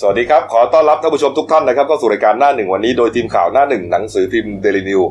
[0.00, 5.02] สวัสดีครับ ขอต้อนรับท่านผู้ชมทุกท่านนะครับเข้าสู่รายการหน้าหนึ่งวันนี้โดยทีมข่าวหน้าหนึ่งหนังสือพิมพ์เดลินิว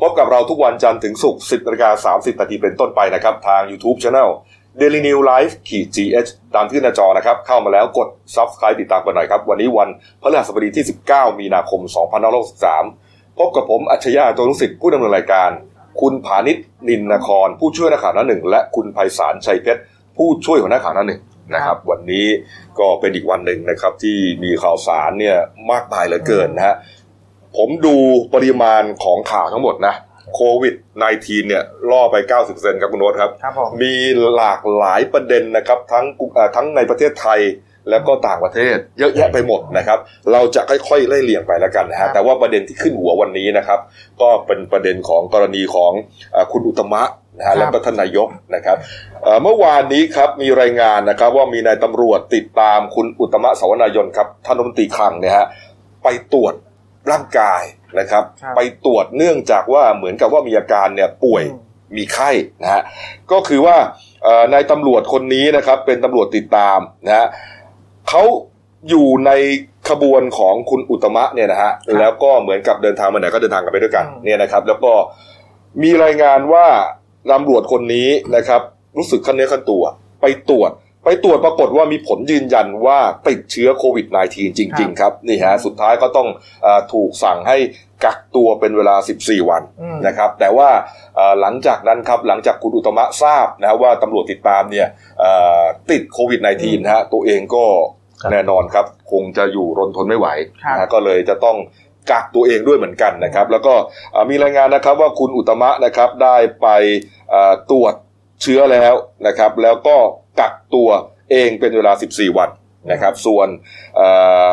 [0.00, 4.28] พบกับเราทุกวันจันทร์ถึงศุกร์10นาฬิกา30นาทีเป็นต้นไปนะครับ ทาง YouTube Channel
[4.80, 9.88] Daily New Life ขีด GH ตามที่หน้าจอนะครับ เข้ามาแล้วกด Subscribe ติดตามกันหน่อยครับ วันนี้วัน
[10.20, 11.80] พฤหัสบดีที่ 19 มีนาคม
[12.60, 15.50] 2563 พบกับผมอัจฉริยะตนุสิทธิ์ผู้ดำเนินรายการ
[16.00, 16.56] คุณผานิช
[16.88, 19.80] นินนคร ผู้ช่วยนักข่าวหน้าหนึ่งและคุณไพศาลชัยเพชร
[20.16, 21.20] ผู้ช่วยหัวหน้าข่าวหน้าหนึ่ง
[21.54, 22.26] นะครับ วันนี้
[22.78, 25.36] ก็เป็นอีกวันหนึ่งนะครับ ที่มีข่าวสารเนี่ย
[25.72, 26.76] มากมายเหลือเกินนะฮะ
[27.56, 27.96] ผมดู
[28.34, 29.94] ปริมาณของข่าวทั้งหมดนะ
[30.34, 30.74] โควิด
[31.10, 32.16] -19 เนี่ยล่อไป
[32.50, 33.94] 90%ครับคุณโน้ตครับครับผมมี
[34.34, 37.40] หลากหลายประเด็นนะครับ ทั้งกุเอ่อทั้งในประเทศไทย
[37.90, 39.98] แล้วก็ต่างประเทศเยอะแยะไปหมดนะครับ
[40.32, 43.80] เราจะค่อยๆไล่เลี่ยงไปแล้วกันนะครัฮะบแต่ว่าประเด็นที่ขึ้นหัววันนี้นะครับ
[44.20, 45.92] ก็เป็นประเด็นของกรณีของ
[46.32, 47.02] เอ่อคุณอุตตมะ
[47.38, 48.76] นะฮะและก็ท่านนายกนะครับ
[49.22, 55.46] เอ่อเมื่อวานนี้ครับมีรายงานนะครับว่ามีนายตำรวจติดตามคุณอุตตมะสาวนายนครับท่านรัฐมนตรีคลังเนี่ยฮะ
[56.04, 56.54] ไปตรวจ
[57.10, 57.62] ร่างกาย
[57.98, 61.60] นะครับครับไปตรวจเนื่องจากว่าเหมือนกับว่ามีอาการเนี่ยป่วยอืม
[61.96, 62.30] มีไข้
[62.62, 62.82] นะฮะ
[63.32, 63.76] ก็คือว่า
[64.24, 67.26] เอ่อนายตำรวจคนนี้นะครับ เป็นตำรวจติดตามนะฮะ
[68.08, 68.22] เขา
[68.88, 69.30] อยู่ใน
[69.88, 74.92] ขบวนของคุณอุตตมะเนี่ยนะฮะครับแล้วก็เหมือนกับเดินทางมาไหนก็เดินทางกันไปด้วยกันอืมเนี่ยนะครับ แล้วก็
[75.82, 76.66] มีรายงานว่า
[77.32, 78.60] ตำรวจคนนี้นะครับ
[78.98, 79.82] รู้สึกขั้นเนื้อขั้นตัว
[80.20, 80.70] ไปตรวจ
[81.04, 86.28] ไปตรวจปรากฏว่ามีผลยืนยันว่าติดเชื้อโควิด -19 จริง ๆ ครับนี่ฮะสุดท้ายก็ต้อง
[86.62, 87.56] เออถูกสั่งให้
[88.04, 90.70] กักตัวเป็นเวลา 14 วันอืมนะครับ แต่ว่า
[91.16, 94.86] เอ่อหลังจากนั้นครับหลังจากคุณอุตตมะทราบนะว่าตำรวจติดตามเนี่ย
[95.20, 95.30] เอ่
[95.60, 97.64] อติดโควิด -19 นะฮะตัวเองก็
[98.22, 100.28] ครับแน่นอนครับ คงจะอยู่รนทนไม่ไหว
[100.64, 101.56] ครับนะฮะก็เลยจะต้อง
[102.10, 103.74] กักตัวเองด้วยเหมือนกันนะครับ แล้วก็
[104.12, 106.66] เอ่อมีรายงานนะครับว่าคุณอุตตมะนะครับได้ไป
[107.30, 107.94] เอ่อตรวจ
[108.42, 108.94] เชื้อแล้ว
[109.26, 109.96] นะครับ แล้วก็
[110.40, 110.88] กักตัว
[111.30, 112.50] เองเป็นเวลา 14 วัน
[112.92, 113.48] นะครับ ส่วน
[113.96, 114.08] เอ่
[114.44, 114.46] อ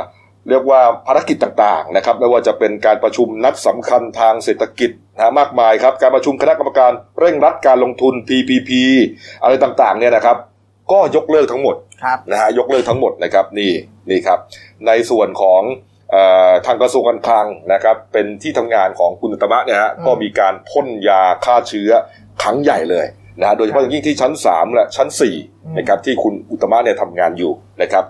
[0.50, 8.70] เรียกว่าภารกิจต่างๆนะครับไม่ว่าจะเป็นการประชุมนัดสำคัญทางเศรษฐกิจนะฮะมากมายครับ การประชุมคณะกรรมการเร่งรัดการลงทุน PPP
[9.44, 10.38] อะไรต่างๆเนี่ยนะครับ
[10.92, 13.72] ก็ยกเลิกทั้งหมดครับนะฮะยกเลิกทั้งหมดนะครับนี่
[14.10, 14.40] นี่ครับ
[14.88, 15.91] ในส่วนของเอ่อ
[16.66, 21.92] ทางกระทรวงการคลังนะครับเป็นที่ทำงานของคุณอุตตมเนี่ยฮะอืมก็มีการพ่นยาฆ่าเชื้อ
[22.42, 23.06] ครั้งใหญ่เลย
[23.40, 25.28] นะฮะโดยเฉพาะอย่างยิ่งที่ชั้น 3 และชั้นอื
[25.74, 27.52] ม4นะครับที่คุณอุตตมเนี่ยทำงานอยู่
[27.82, 28.06] นะครับ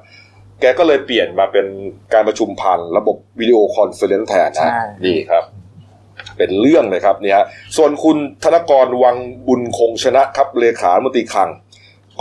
[0.60, 1.68] แกก็เลยเปลี่ยนมาเป็น
[2.14, 5.44] การประชุมผ่านระบบ video conference แทนนะฮะใช่นี่ครับ
[6.38, 7.46] เป็นเรื่องเลยครับเนี่ยฮะ
[7.78, 11.50] ส่วนคุณธนกรวังบุญคงชนะครับเลขานุการรัฐมนตรีคลัง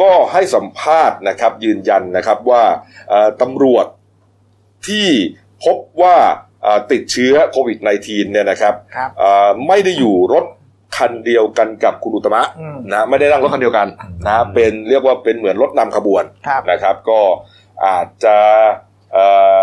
[0.00, 2.62] ก็ให้สัมภาษณ์นะครับยืนยันนะครับว่า
[3.08, 3.86] เอ่อตำรวจ
[4.88, 5.08] ที่
[5.64, 6.16] พบว่า
[6.62, 10.44] เอ่อติดเชื้อโควิด -19 เนี่ยนะครับครับเอ่อไม่ได้อยู่รถ
[10.96, 13.86] คันเดียวกันกับคุณอุตตมะอืมนะไม่ได้นั่งรถคันเดียวกัน
[14.26, 17.20] นะเป็นเรียกว่าเป็นเหมือนรถนำขบวนครับนะครับ ก็
[17.86, 18.36] อาจจะ
[19.12, 19.24] เอ่
[19.60, 19.62] อ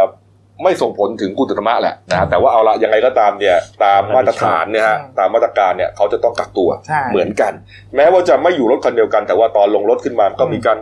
[0.63, 7.53] ไม่ส่งผลถึงคุณอุตตมะแหละนะแต่ว่าเอาละยังไงก็ตามเนี่ยตามมาตรฐานเนี่ยฮะอืมตามมาตรการเนี่ยเขาจะต้องกักตัวใช่เหมือนกัน
[7.95, 10.77] แม้ว่าจะไม่อยู่รถคันเดียวกัน แต่ว่าตอนลงรถขึ้นมาก็มีการ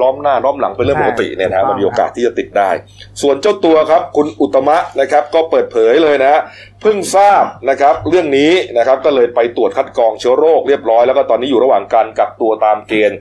[0.00, 2.70] ล้อมหน้าล้อมหลังเป็นเรื่องปกติเนี่ยนะฮะใช่มันมีโอกาสที่จะติดได้
[3.22, 6.40] ส่วนเจ้าตัวครับ คุณอุตตมะนะครับ ก็เปิดเผยเลยนะฮะ
[6.82, 13.18] เพิ่งทราบนะครับ เรื่องนี้นะครับก็เลยไปตรวจคัดกรองเชื้อโรคเรียบร้อยแล้วก็ตอนนี้อยู่ระหว่างการกักตัวตามเกณฑ์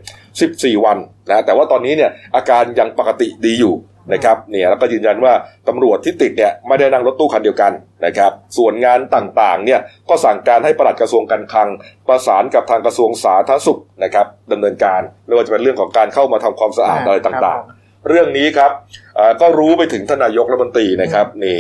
[0.48, 0.98] 14 วัน
[1.30, 3.76] นะแต่ว่าตอนนี้เนี่ยอาการยังปกติดีอยู่
[4.14, 5.34] นะครับเนี่ยแล้วก็ยืนยันว่า
[5.68, 7.72] ตำรวจที่ติดเนี่ยไม่ได้นั่งรถตู้คันเดียวกัน
[8.06, 9.80] นะครับส่วนงานต่างๆเนี่ย
[10.10, 11.70] ก็สั่งการให้ปลัดกระทรวงการคลัง
[12.08, 18.72] ประสานกับทางกระทรวงสาธารณสุขนะครับดำเนินการไม่ว่าจะเป็นเรื่องของการเข้ามาทำความสะอาดอะไรต่างๆ เรื่องนี้ครับ
[19.16, 21.60] เอ่อก็รู้ไปถึงทานนายกรัฐมนตรีนะครับนี่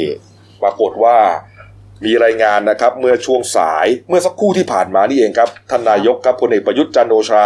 [0.63, 1.17] ปรากฏว่า
[2.05, 7.43] มีรายงานนะครับเมื่อช่วงสายเมื่อสักครู่ที่ผ่านมานี่เองครับท่านนายกครับพลเอกประยุทธ์จันโอชา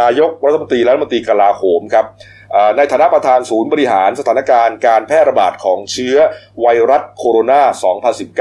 [0.00, 2.06] นายกรัฐมนตรีและรัฐมนตรีกลาโหมครับ
[2.76, 6.16] ในฐานะประธานศูนย์บริหารสถานการณ์การแพร่ระบาดของเชื้อ
[6.60, 7.52] ไวรัสโคโรน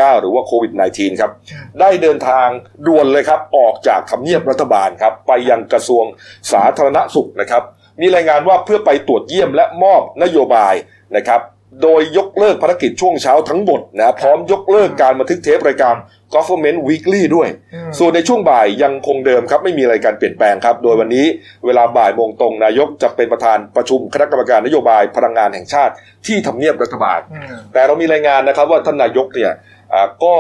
[0.04, 1.32] า 2019 หรือว่าโควิด -19 ครับ
[1.80, 2.48] ได้เดินทาง
[2.88, 6.04] ด่วนเลยครับ ออกจากทำเนียบรัฐบาลครับ ไปยังกระทรวง
[6.52, 7.64] สาธารณสุขนะครับ
[8.02, 10.74] มีรายงานว่าเพื่อไปตรวจเยี่ยมและมอบนโยบาย
[11.16, 11.42] นะครับ
[11.84, 15.96] โดยยกเลิกภารกิจช่วงเช้าทั้งหมดนะพร้อมยกเลิกการบันทึกเทปรายการ
[16.36, 21.26] Government Weekly ด้วยอืมส่วนในช่วงบ่ายยังคงเดิมครับ ไม่มีอะไรการเปลี่ยนแปลงครับ โดยวันนี้
[21.66, 25.94] เวลาบ่ายโมงตรงนายกจะเป็นประธานประชุมคณะกรรมการนโยบายพลังงานแห่งชาติ
[26.28, 29.52] ที่ทำเนียบรัฐบาลอืมแต่เรามีรายงานนะครับว่าท่านนายกเนี่ย
[29.94, 30.36] อ่าก็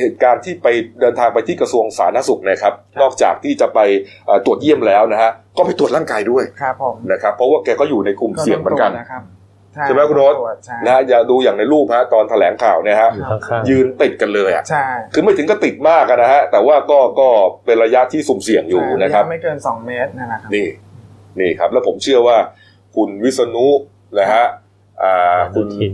[0.00, 0.66] เหตุการณ์ที่ไป
[1.00, 3.78] เดินทางไปที่กระทรวงสาธารณสุขเนะครับนอกจากที่จะไป
[4.28, 8.92] อ่าตรวจเยี่ยมแล้วนะฮะก็ไปตรวจร่างกายด้วยครับผมนะครับเพราะว่าแกก็อยู่ในกลุ่มเสี่ยงเหมือนกัน
[9.76, 17.28] ต้งตรวจนะครับใช่ไหมคุณโรสตวจใช่นะฮะอย่าดูอย่างในรูปฮะตอนแถลงข่าวเนี่ยฮะอยู่ข้างๆยืนติดกันเลยอะใช่คือไม่ถึงก็ติดมากอะนะฮะแต่ว่าก็ก็
[17.66, 20.66] เป็นระยะที่สุ่มเสี่ยงอยู่นะครับไม่เกินสองเมตรนั่นแหละครับนี่
[21.40, 22.36] นี่ครับ แล้วผมเชื่อว่า
[22.96, 23.68] คุณวิษณุ
[24.18, 24.44] นะฮะ
[25.02, 25.92] อ่าคุณอนุทิน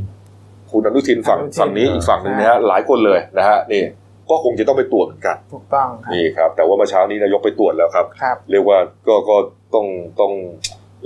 [0.72, 3.82] คุณอนุทินฝั่งอนุทินฝั่งนี้อีกฝั่งหนึ่งนะฮะหลายคนเลยนะฮะนี่
[4.30, 8.78] ก็คงจะต้องไปตรวจเหมือนกันถูกต้องครับนี่ครับ แต่ว่าเมื่อเช้านี้นายกไปตรวจแล้วครับครับเรียกว่า
[9.08, 9.36] ก็ก็
[9.74, 9.86] ต้อง
[10.20, 10.32] ต้อง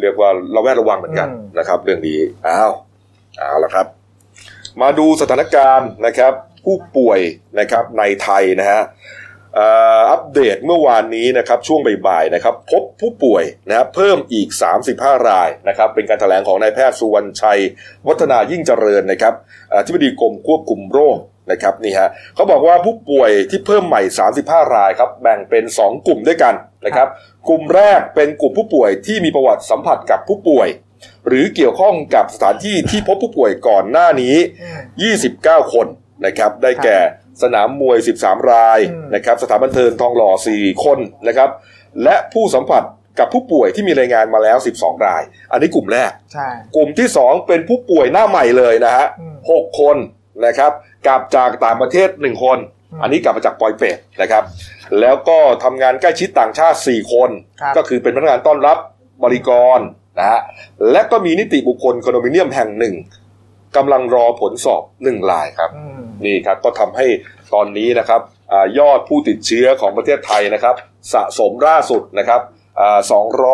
[0.01, 2.73] เรียกว่าระแวดระวังเหมือนกันอืมนะครับ เรื่องนี้อ้าว
[3.39, 3.87] เอาละครับ
[4.81, 6.33] มาดูสถานการณ์นะครับ
[6.65, 7.21] ผู้ป่วย
[7.59, 8.83] นะครับในไทยนะฮะ
[9.55, 9.67] เอ่
[9.99, 14.49] ออัปเดตเมื่อวานนี้นะครับช่วงบ่ายๆนะครับ พบผู้ป่วยนะครับเพิ่มอีก
[14.89, 17.61] 35 รายนะครับ เป็นการแถลงของนายแพทย์สุวรรณชัย
[18.09, 19.35] วัฒนายิ่งเจริญนะครับ
[19.77, 21.19] อธิบดีกรมควบคุมโรค
[21.53, 24.03] นะครับนี่ฮะเขาบอกว่าผู้ป่วยที่เพิ่มใหม่
[24.39, 26.55] 35 รายครับแบ่งเป็น 2 กลุ่มด้วยกัน
[26.87, 27.09] นะครับ
[27.49, 30.69] กลุ่มแรกเป็นกลุ่มผู้ป่วยที่มีประวัติสัมผัสกับผู้ป่วย
[31.29, 35.23] หรือเกี่ยวข้องกับสถานที่ที่พบผู้ป่วยก่อนหน้านี้อืม
[35.63, 35.87] 29 คน
[36.27, 36.99] นะครับ ได้แก่
[37.43, 40.99] สนามมวย 13 รายอืมนะครับ สถานบันเทิงทองหล่อ 4 คน
[41.29, 41.51] นะครับ
[42.05, 42.83] และผู้สัมผัส
[43.19, 45.23] กับผู้ป่วยที่มีรายงานมาแล้ว 12 ราย
[45.53, 49.97] อันนี้กลุ่มแรกใช่กลุ่มที่ 2 เป็นผู้ป่วยหน้าใหม่เลยนะฮะอืมหกคน
[50.47, 50.73] นะครับ
[51.07, 52.59] กลับจากต่างประเทศ 1 คน
[52.93, 54.45] อืมอันนี้กลับมาจากปอยเป็ดนะครับ
[55.01, 57.31] แล้วก็ทำงานใกล้ชิดต่างชาติ 4 คน
[57.61, 58.79] ครับก็คือเป็นพนักงานต้อนรับ
[59.25, 59.79] บริกร
[60.19, 60.41] นะฮะ
[60.93, 62.95] และก็มีนิติบุคคลคอนโดมิเนียมแห่งหนึ่ง
[63.77, 67.07] กำลังรอผลสอบหนึ่งรายครับอืมนี่ครับก็ทำให้
[67.55, 68.21] ตอนนี้นะครับ
[68.53, 70.75] อายอดผู้ติดเชื้อของประเทศไทยนะครับ
[71.13, 72.41] สะสมล่าสุดนะครับ
[72.81, 73.01] อา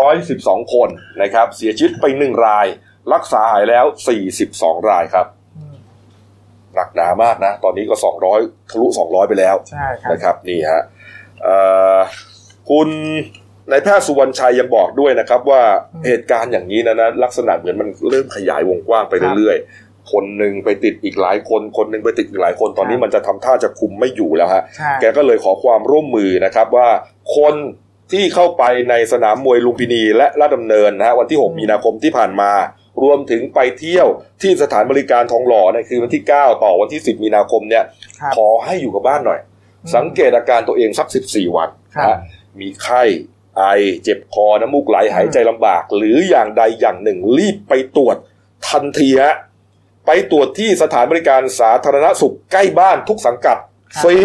[0.09, 0.89] 212 คน
[1.23, 2.67] นะครับ เสียชีวิตไป 1 ราย
[3.13, 3.85] รักษาหายแล้ว
[4.37, 5.38] 42 รายครับอืม
[6.75, 7.95] หนักหนามากนะ ตอนนี้ก็
[8.33, 10.83] 200 ทะลุ 200 ไปแล้วใช่ครับนะครับนี่ฮะ
[11.43, 11.57] เอ่
[11.97, 11.99] อ
[12.71, 12.89] คุณ
[13.71, 15.63] นายแพทย์สุวรรณชัยยังบอกด้วยนะครับว่า
[15.95, 26.89] อืมเหตุการณ์อย่างนี้นะนะลักษณะเหมือนมันเริ่มขยายวงกว้างไปเรื่อยๆ คนหนึ่งไปติดอีกหลายคน คนหนึ่งไปติดอีกหลายคน ตอนนี้ครับมันจะทำท่าจะคุมไม่อยู่แล้วฮะใช่แกก็เลยขอความร่วมมือนะครับว่า
[27.37, 27.55] คน
[28.13, 32.51] ที่เข้าไปในสนามมวยลุมพินีและลาดดำเนินนะฮะวันที่ 6 มีนาคมที่ผ่านมา
[33.03, 34.07] รวมถึงไปเที่ยว
[34.43, 37.85] ที่สถานบริการทองหล่อเนี่ยคือวันที่ 9 ต่อวันที่ 10 มีนาคมเนี่ย
[38.21, 39.41] ครับขอให้อยู่กับบ้านหน่อย
[39.85, 42.19] อืมสังเกตอาการตัวเองสัก 14 วันครับนะฮะ
[42.61, 43.03] มีไข้
[43.59, 43.63] ไอ
[44.03, 48.17] เจ็บคอน้ำมูกไหลหายใจลำบาก หรืออย่างใดอย่างหนึ่งรีบไปตรวจ
[48.69, 49.37] ทันทีฮะ
[50.07, 53.57] ไปตรวจที่สถานบริการสาธารณสุขใกล้บ้านทุกสังกัด
[53.95, 54.17] ครับฟรี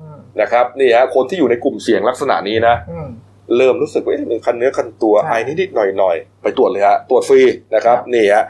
[0.00, 3.08] อืมนะครับนี่ฮะคนที่อยู่ในกลุ่มเสี่ยงลักษณะนี้นะอืม
[3.56, 7.40] เริ่มรู้สึกว่าเอ๊ะมันคันเนื้อคันตัวใช่ไอนิดๆหน่อยๆ ไปตรวจเลยฮะตรวจฟรี
[7.74, 8.44] นะครับครับนี่ฮะ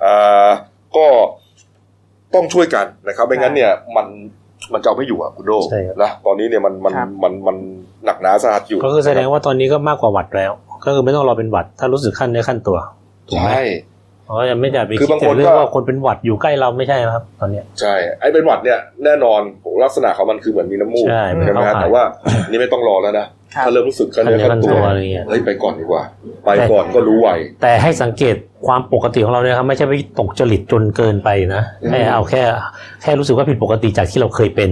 [0.00, 0.12] เอ่
[0.46, 0.48] อ
[0.96, 1.06] ก็
[2.34, 4.06] ต้องช่วยกันนะครับไม่งั้นเนี่ยมัน
[4.72, 7.56] มันจะเอาไม่อยู่อะคุณโดใช่ครับนะตอนนี้เนี่ยมันมันครับมันมัน
[8.04, 10.52] หนักหนาสาหัสอยู่ ก็คือแสดงว่าตอนนี้ก็มากกว่าหวัดแล้ว
[10.84, 12.78] ก็คือไม่ต้องรอเป็นหวัด ถ้ารู้สึกขั้นเนื้อขั้นตัว
[13.28, 13.64] ถูกไหมใช่
[14.30, 19.40] เพราะยังไม่ได้ไปคืคิอบางคนดถึงเรื่อก็งว่าคนเป็นหวัดอยู่ใกล้เราไม่ใช่ครับ ตอนเนี้ยใช่ไอ้เป็นหวัดเนี่ยแน่นอน
[19.82, 22.02] ลักษณะของมันคือเหมือนมีน้ำมูกใช่ใช่ไหมฮะเข้าข่ายแต่ว่า
[22.50, 26.02] นี่ไม่ต้องรอแล้วนะครับถ้าเริ่มรู้สึกคันขั้นเนื้อเนื้อคันขั้นตัตัววอะไรเงี้ยเฮ้ยไปก่อนดีกว่า
[26.46, 27.28] ไปก่อนก็รู้ไว
[27.62, 28.34] แต่ให้สังเกต
[28.66, 32.42] ความปกติของเราเนี่ยครับไม่ใช่ไปตกจริตจนเกินไปนะอืมให้เอาแค่
[33.02, 34.70] แค่รู้สึกว่าผิดปกติจากที่เราเคยเป็น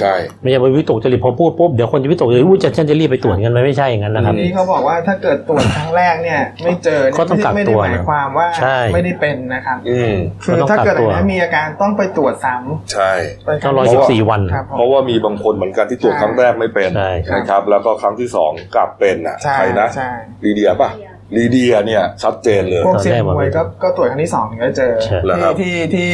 [0.00, 12.54] ใช่ไม่ใช่ไปวิตกจริตพอพูดปุ๊บเดี๋ยวคนจะวิตกจริตอุ้ยจะฉันจะรีบไปตรวจกันไหมไม่ใช่อย่างนั้นนะครับทีนี้เขาบอกว่าถ้าเกิดตรวจครั้งแรกเนี่ย ไม่เจอเนี่ยก็ต้องกักไม่ตัได้วหมายความว่าใช่ไม่ได้เป็นนะครับอืมคือถ้าเกิดก็ต้องกักตัวอะไรนะมีอาการต้องไปตรวจซ้
[12.92, 20.10] ใช่ำเป็นต้องรอคสิงบสี่วันครับผมเพราะว่ามีบางคนเหมือนกันที่ตรวจใช่ครั้งแรกไม่เป็นใช่นะครับ แล้วก็ครั้งที่สองกลับเป็นนะใช่ใครนะใช่
[20.44, 20.90] ลีเดียป่ะ
[21.36, 26.10] ลีเดียเนี่ยชัดเจนเลยพวกตอนเซียแรนกมันมวยก็ก็ตรวจครั้งที่สองถึงจะเจอใช่แล้วครับที่ที่ที่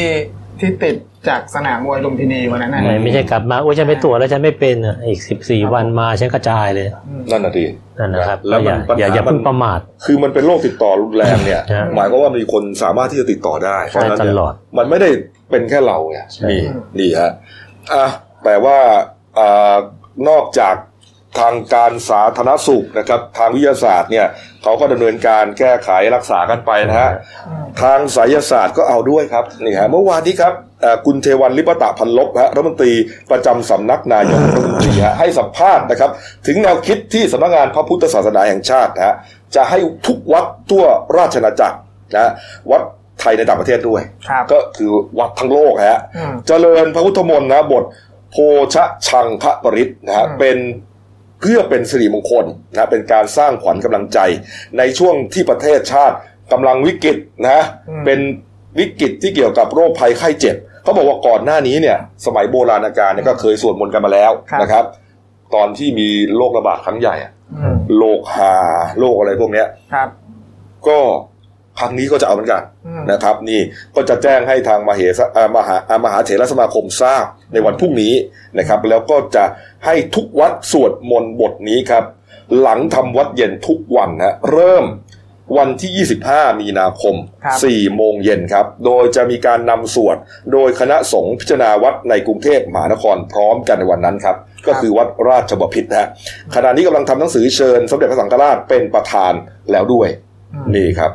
[0.61, 0.97] ที่ติด
[1.29, 7.65] จากสนามมวยลุมพินีวันนั้นนะไม่ไม่ใช่กลับมาโอ้ยฉันไปตรวจแล้วฉันไม่เป็นอะอีกสิบสี่วันมาฉันกระจายเลยอืมนั่นน่ะดิ
[7.99, 15.09] นั่นนะครับแล้วก็อย่ามันปัญหาอย่าอย่ามันเพิ่งประมาท คือมันเป็นโรคติดต่อรุนแรงเนี่ยใช่หมายก็ว่ามีคนสามารถที่จะติดต่อได้เพราะฉะนั้นเนี่ยตลอดมันไม่ได้
[15.51, 16.61] เป็นแค่เราไงใช่นี่
[16.99, 17.31] นี่ฮะ
[17.93, 18.07] อะ
[18.45, 18.79] แต่ว่า
[19.39, 19.77] อ่า
[20.29, 20.75] นอกจาก
[21.39, 24.27] ทางการสาธารณสุขนะครับ ทางวิทยาศาสตร์เนี่ย
[24.63, 27.11] เขาก็ดำเนินการแก้ไขรักษากันไปนะฮะ
[27.49, 32.93] อืมทางไสยศาสตร์ก็เอาด้วยครับนี่ฮะเมื่อวานนี้ครับเอ่อคุณเทวันลิปตะพันลบฮะรัฐมนตรี
[33.31, 36.11] ประจำสำนักนายกรัฐมนตรีฮะให้สัมภาษณ์นะครับ
[36.47, 39.15] ถึงแนวคิดที่สำนักงานพระพุทธศาสนาแห่งชาตินะฮะ
[39.55, 40.85] จะให้ทุกวัดทั่ว
[41.17, 41.77] ราชอาณาจักร
[42.15, 42.33] นะ
[42.71, 42.83] วัด
[43.21, 47.85] ไทยในต่างประเทศด้วยครับก็คือวัดทั้งโลกฮะอืมเจริญพระพุทธมนต์นะบท
[48.31, 48.37] โพ
[48.75, 50.59] ชะชังพระปริตนะฮะอืมเป็น
[51.43, 54.19] เพื่อเป็นสิริมงคลนะเป็นการสร้างขวัญกำลังใจ
[54.79, 56.17] ในช่วงที่ประเทศชาติ
[56.53, 57.17] กำลังวิกฤต
[57.49, 57.61] นะ
[58.05, 58.21] เป็น
[58.79, 64.33] วิกฤตที่เกี่ยวกับโรคภัยไข้เจ็บเขาบอกว่าก่อนหน้านี้เนี่ย สมัยโบราณกาลเนี่ยก็เคยสวดมนต์กันมาแล้ว
[64.63, 64.85] นะครับ
[65.55, 68.55] ตอนที่มีโรคระบาดครั้งใหญ่อะอืมโรคหา
[68.99, 70.09] โรคอะไรพวกเนี้ยครับ
[70.89, 70.99] ก็
[71.79, 73.61] ครั้งนี้ก็จะเอาเหมือนกันอืมนะครับ นี่
[73.95, 78.15] ก็จะแจ้งให้ทางมหาเอ่อมหาอ่ามหาเถรสมาคมทราบในวันพรุ่งนี้
[78.59, 79.45] นะครับ แล้วก็จะ
[79.87, 82.05] ให้ทุกวัดสวดมนต์บทนี้ครับ
[82.61, 84.87] หลังทำวัดเย็นทุกวันนะเริ่ม
[85.59, 87.15] วันที่ 25 มีนาคม
[87.45, 90.17] ครับ4โมงเย็นครับ โดยจะมีการนำสวด
[90.53, 94.37] โดยคณะสงฆ์พิจารณาวัดในกรุงเทพมหานครพร้อมกันในวันนั้นครับ
[94.67, 96.09] ก็คือวัดราชบพิตรนะฮะ
[96.55, 99.33] ขณะนี้กำลังทำหนังสือเชิญ สมเด็จพระสังฆราชเป็นประธาน
[99.71, 100.09] แล้วด้วย
[100.53, 101.13] อืมนี่ครับ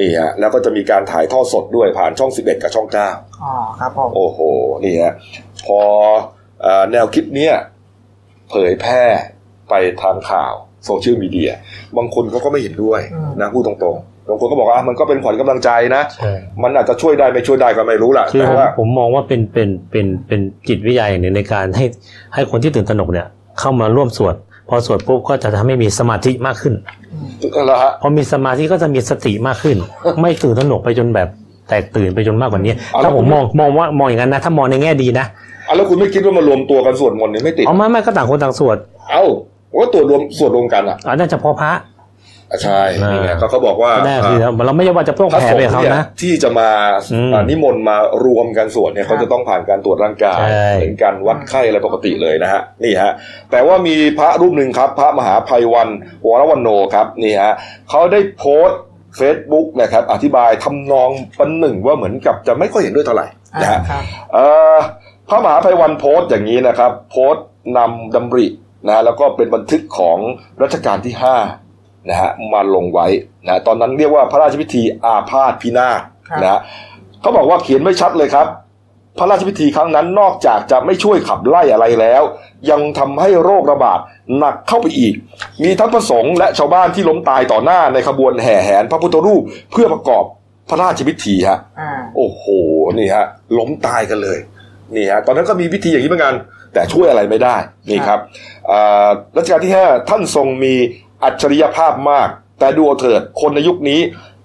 [0.00, 2.96] นี่ฮะแล้วก็จะมีการถ่ายทอดสดด้วยผ่านช่อง 11 กับช่อง 9
[3.42, 4.38] อ๋อครับผมโอ้โห
[4.84, 5.14] นี่ฮะ
[5.66, 5.80] พอ
[6.62, 7.54] เอ่อแนวคิดเนี้ย
[8.50, 9.02] เผยแพร่
[9.70, 10.52] ไปทางข่าว
[10.84, 11.50] โซเชียลมีเดีย
[11.96, 13.00] บางคนเขาก็ไม่เห็นด้วย
[13.40, 16.32] นะพูดตรงๆ บางคนก็บอกว่าอะมันก็เป็นขวัญกำลังใจนะ ใช่
[16.62, 21.84] มันอาจจะช่วยได้ไม่ช่วยได้ก็ไม่รู้ล่ะคือแต่ผมว่า ผมมองว่าเป็นเป็นเป็นเป็นจิตวิทยาอย่างหนึ่งในการให้
[22.34, 23.26] ให้คนที่ตื่นตระหนกเนี่ย
[23.60, 24.34] เข้ามาร่วมสวด
[24.68, 26.74] พอสวดปุ๊บก็จะทำให้มีสมาธิมากขึ้น
[27.66, 29.76] แล้วฮะพอมีสมาธิก็จะมีสติมากขึ้น
[30.20, 31.28] ไม่ตื่นตระหนกไปจนแบบ
[31.68, 35.26] แตกตื่นไปจนมากกว่านี้เอาแล้ถ้าวผมมองมองว่ามองอย่างนั้นนะ ถ้ามองในแง่ดีนะ
[35.68, 38.76] อะแล้วคุณไม่คิดว่ามารวมตัวกันสวดมนต์เนี่ยไม่ติดเอาไม่ไม่ก็ต่างคนต่างสวด
[39.10, 39.24] เอ้า
[39.78, 41.80] ว่าตัวรวมสวดรวมกันอะอันนั้นเฉพาะพระอะ
[42.62, 46.70] ใช่อ่านี่นี่ไงก็เขาบอกว่าแน่คือเราไม่ใช่ว่าจะต้องพระแผ่สงไปฆ์เขาเนี่ยนะที่จะมา
[47.12, 53.12] อืมอ่านิมนต์มารวมกันสวดเนี่ยเขาจะต้องผ่านการตรวจร่างกายใช่เหมือนกันวัดไข้อะไรปกติเลยนะฮะนี่ฮะ
[53.50, 55.88] แต่ว่ามีพระรูปหนึ่งครับ พระมหาภัยวัน
[56.26, 57.52] วรวันโนครับนี่ฮะ
[57.90, 58.80] เขาได้โพสต์
[59.16, 63.26] เฟซบุ๊กนะครับอธิบายทำนองปันหนึ่งว่าเหมือนกับจะไม่ค่อยเห็นด้วยเท่าไหร่
[63.62, 64.76] นะอ่าฮะครับเอ่อ
[65.28, 67.46] พระมหาภัยวันโพสต์อย่างนี้นะครับ โพสต์
[67.78, 68.46] นำดำริ
[68.88, 70.18] นะแล้วก็เป็นบันทึกของ
[70.62, 71.36] รัชกาลที่ห้า
[72.08, 73.06] นะฮะมาลงไว้
[73.46, 76.60] นะตอนนั้นเรียกว่าพระราชพิธีอาพาธพินาศครับนะฮะ
[77.20, 78.46] เขาบอกว่าเขียนไม่ชัดเลยครับ
[79.18, 82.22] พระราชพิธีครั้งนั้นนอกจากจะไม่ช่วยขับไล่อะไรแล้ว
[82.70, 83.98] ยังทำให้โรคระบาด
[84.38, 85.14] หนักเข้าไปอีก
[85.62, 89.42] มีทั้งพระสงฆ์และชาวบ้านที่ล้มตายต่อหน้าในขบวนแห่แหนพระพุทธรูป
[89.72, 90.24] เพื่อประกอบ
[90.68, 92.44] พระราชพิธีฮะอ่าโอ้โห
[92.98, 93.24] นี่ฮะ
[93.58, 94.38] ล้มตายกันเลย
[94.94, 96.34] นี่ฮะตอนนั้นก็มีพิธีอย่างนี้เหมือนกัน
[96.74, 97.56] แต่ช่วยอะไรไม่ได้
[97.90, 98.20] นี่ครับ
[98.70, 100.74] อ่ารัชกาลที่ห้าท่านทรงมี
[101.24, 104.00] อัจฉริยภาพมาก แต่ดูเอาเถิดคนในยุคนี้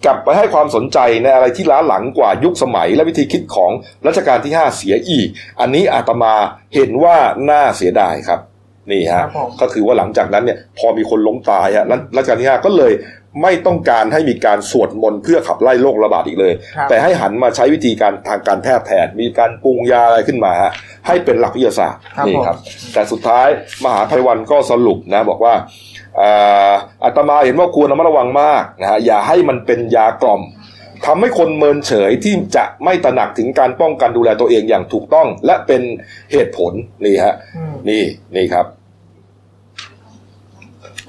[0.05, 3.71] กลับไปให้ความสนใจในอะไรที่ล้าหลังกว่ายุคสมัยและวิธีคิดของ
[4.07, 5.27] รัชกาลที่ห้าเสียอีก
[5.59, 6.33] อันนี้อาตมา
[6.75, 7.17] เห็นว่า
[7.49, 8.39] น่าเสียดายครับ
[8.91, 12.93] นี่ฮะครับผมก็คือว่าหลังจากนั้นเนี่ยพอมีคนล้มตายฮะรัชรัชกาลที่ห้าก็เลย
[13.41, 20.71] ไม่ต้องการให้มีการสวดมนต์เพื่อขับไล่โรคระบาดอีกเลยครับแต่ให้หันมาใช้วิธีการทางการแพทย์แทนมีการปรุงยาอะไรขึ้นมาฮะ
[21.07, 22.57] ให้เป็นหลักวิทยาศาสตร์ครับนี่ผมครับ
[22.93, 23.47] แต่สุดท้าย
[23.85, 25.53] มหาภัยวันก็สรุปนะบอกว่า
[26.21, 30.41] อ่าอาตมาเห็นว่าควรระมัดระวังมากนะฮะอย่าให้มันเป็นยากล่อม
[31.05, 35.81] ทำให้คนเมินเฉยที่จะไม่ตระหนักถึงการป้องกันดูแลตัวเองอย่างถูกต้อง และเป็น
[36.31, 36.73] เหตุผล
[37.05, 38.03] นี่ฮะอืมนี่
[38.35, 38.65] นี่ครับ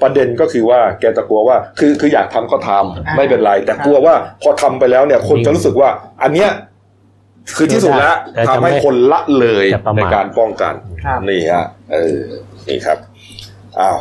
[0.01, 5.89] ประเด็นก็คือว่าแกจะกลัวว่า คือคืออยากทำก็ทำอ่าไม่เป็นไร แต่กลัวว่าพอทำไปแล้วเนี่ย คนจะรู้สึกว่า
[6.23, 6.49] อันเนี้ย
[7.55, 10.73] คือที่สุดแล้วแต่จะทำให้ไม่คนละเลยจะประมาทในการป้องกัน
[11.05, 12.19] ครับนี่ฮะเออ
[12.67, 12.97] นี่ครับ
[13.79, 13.97] อ้าว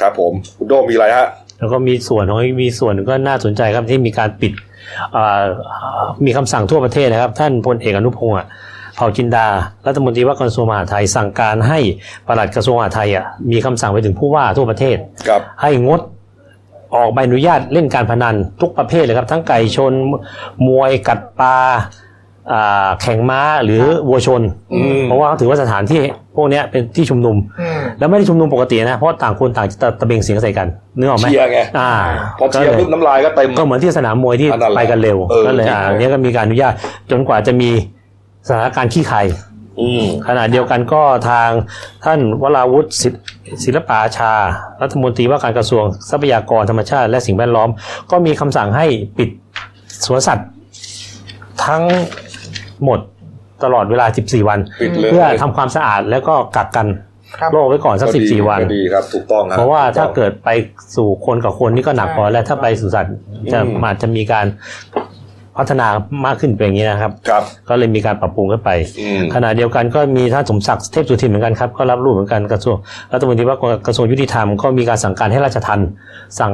[0.00, 1.26] ครับผมคุณโดมมีอะไรฮะ
[1.58, 4.52] แล้วก็มีส่วนของมีส่วนก็น่าสนใจครับที่มีการปิด
[5.16, 5.44] อ่า
[6.24, 8.46] มีคำสั่งทั่วประเทศนะครับ ท่านพลเอกอนุพงศ์อะ
[8.96, 9.46] เผ่าจินดา
[9.86, 11.78] รัฐมนตรีว่าการกระทรวงมหาดไทยสั่งการให้
[12.26, 14.96] ปลัดกระทรวงมหาดไทยอะมีคำสั่งไปถึงผู้ว่าทั่วประเทศ
[15.28, 16.00] ครับให้งด
[16.94, 19.92] ออกใบอนุญาตเล่นการพนันทุกประเภทเลยครับ ทั้งไก่ชน
[20.66, 21.56] มวยกัดปลา
[22.52, 24.42] อ่าแข่งม้าหรือวัวชน
[24.74, 26.00] อืมเพราะว่าเขาถือว่าสถานที่
[26.36, 30.66] พวกเนี้ยเป็นที่ชุมนุมอืมแล้วไม่ได้ชุมนุมปกตินะเพราะต่างคนต่างตะตะเบงเสียงใส่กัน
[30.98, 31.92] นึกออกไหมเชียร์ไงอ่า
[32.38, 36.72] พอเชียร์ก็ลปุ๊บน้ำลายก็เต็มก็เหมือนที่สนามมวยที่อันนั้นแหละไปกันเร็วเออก็เลยจริงอ่าเลยเนี้ยก็มีการอนุญาต
[37.10, 37.70] จนกว่าจะมี
[38.48, 39.18] สถานการณ์ขี้ใคร
[39.80, 41.48] อืมขณะเดียวกันก็ทาง
[42.04, 43.14] ท่านวราวุฒิศิล
[43.64, 44.32] ศิลปอาชา
[44.82, 47.68] รัฐมนตรีว่าการกระทรวงทรัพยากรธรรมชาติ และสิ่งแวดล้อม
[48.10, 48.86] ก็มีคำสั่งให้
[49.18, 49.28] ปิด
[50.06, 50.48] สวนสัตว์
[51.66, 51.82] ทั้ง
[52.84, 52.98] หมด
[53.64, 56.86] ตลอดเวลา 14 วัน ปิดเลย เพื่อทำความสะอาดแล้วก็กักกัน
[57.38, 60.48] ครับ โรคไว้ก่อนสักก็ดี14วัน ก็ดีครับถูกต้องคบเพราะว่าถ้าถูต้องเกิดไป
[60.96, 63.14] สู่คนกับคนนี่ก็หนักพอแล้วถ้าไปสู่สัตว์
[63.52, 64.46] จะอืมอาจจะมีการ
[65.56, 65.86] พัฒนา
[66.26, 68.70] มากขึ้นเป็นอย่างนี้นะครับ ครับ ก็เลยมีการปรับปรุงขึ้นไป
[69.00, 72.76] อืม ขณะเดียวกันก็มีท่านสมศักดิ์เทพสุทินเหมือนกันครับก็รับรู้เหมือนกันกระทรวง
[73.12, 75.88] รัฐมนตรีว่ากระทรวงยุติธรรมก็มีการสั่งการให้ราชทัณฑ์
[76.38, 76.52] สั่ง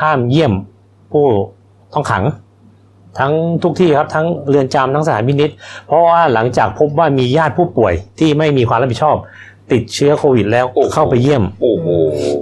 [0.00, 0.52] ห้ามเยี่ยม
[1.12, 1.24] ผู้
[1.94, 2.24] ต้องขัง
[3.18, 3.32] ทั้ง
[3.62, 5.50] ทุกที่ครับทั้งเรือนจำทั้งสถานพินิษ
[5.86, 9.16] เพราะว่าหลังจากพบว่ามีญาติผู้ป่วยที่ไม่มีความรับผิดชอบ
[9.72, 11.86] ติดเชื้อโควิดแล้วโอ้โหเข้าไปเยี่ยมโอ้โห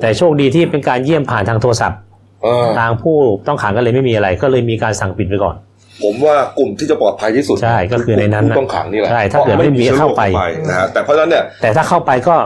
[0.00, 1.98] แต่โชคดีที่เป็นการเยี่ยมผ่านทางโทรศัพท์
[2.42, 3.16] เออทางผู้
[3.46, 5.54] ต้องขังก็เลยไม่มีอะไร ก็เลยมีการสั่งปิดไปก่อน
[6.02, 10.22] ผมว่ากลุ่มที่จะปลอดภัยที่สุดใช่ก็คือในนั้นผู้ต้องขังนี่แหละใช่ถ้าเกิดไม่มีเข้าไป
[10.68, 12.36] นะฮะแต่เพราะฉะนั้นเนี่ยแต่ถ้าเข้าไปก็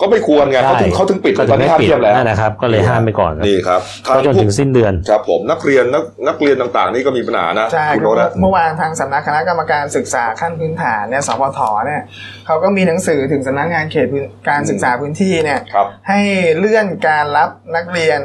[0.00, 12.02] ก็ไม่ควรไงเขาถึงเขาถึงปิดก็ตอนนี้ห้ามปิดเยี่ยมแล้วนั่นนะครับ ก็เลยห้ามไปก่อนครับนี่ครับทางก็จนพวกถึงสิ้นเดือนครับผมนักเรียนนักนักเรียนต่างๆ นี่ก็มีปัญหานะใช่คุณก็โรนะเมื่อวานทางสำนักคณะกรรมการศึกษาขั้นพื้นฐานเนี่ยสพทเนี่ย
[12.46, 16.20] เขาก็มีหนังสือถึงสำนักงานเขตพื้นการศึกษาพื้นที่เนี่ยครับให้
[16.58, 18.20] เลื่อนการรับนักเรียน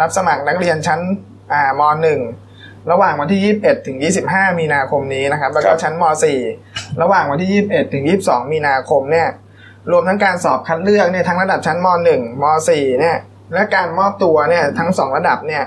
[0.00, 1.00] รับสมัครนักเรียนชั้น
[1.52, 2.20] อ่ามหนึ่ง
[2.90, 6.04] ระหว่างวันที่ 21 ถึง 25 มีนาคมนี้นะครับ แล้วก็ครับชั้นม
[6.52, 9.28] .4 ระหว่างวันที่ 21 ถึง 22 มีนาคมเนี่ย
[9.90, 13.16] รวมทั้งการสอบคัดเลือกเนี่ยทั้งระดับชั้นม .1 ม .4 เนี่ย
[13.54, 15.64] และการมอบตัวเนี่ยทั้งสองระดับเนี่ย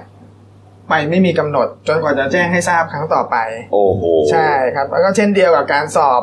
[0.90, 3.36] ไปไม่มีกำหนดจนกว่าจะแจ้งให้ทราบครั้งต่อไป
[3.74, 6.22] โอ้โห ใช่ครับ แล้วก็เช่นเดียวกับการสอบ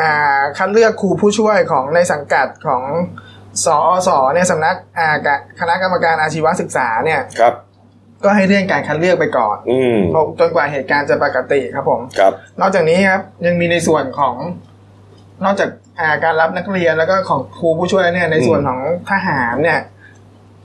[0.00, 2.82] อ่าคัดเลือกครูผู้ช่วยของในสังกัดของ
[3.64, 7.54] สอสเนี่ยสำนักอ่ากะคณะกรรมการอาชีวศึกษาเนี่ยครับ
[8.24, 9.96] ก็ให้เลื่อนการคัดเลือกไปก่อนอืม
[10.38, 14.34] จนกว่าเหตุการณ์จะปกติครับผมครับ นอกจากนี้ครับยังมีในส่วนของ
[15.44, 15.70] นอกจาก
[16.00, 19.80] อ่าการรับนักเรียนแล้วก็ของครูผู้ช่วยเนี่ยในส่วนของทหารเนี่ย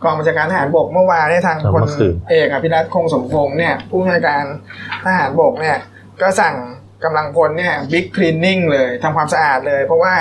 [0.03, 4.43] กองบัญชาการทหารบกเมื่อวานเนี่ยทางครับพลเมื่อคืนเอกอภิรัตคงสมพงษ์เนี่ยผู้บัญชาการ
[5.05, 5.77] ทหารบกเนี่ย
[6.21, 6.55] ก็สั่ง
[7.03, 10.13] กำลังพลเนี่ยบิ๊กคลีนนิ่งเลยทำความสะอาดเลย เพราะว่า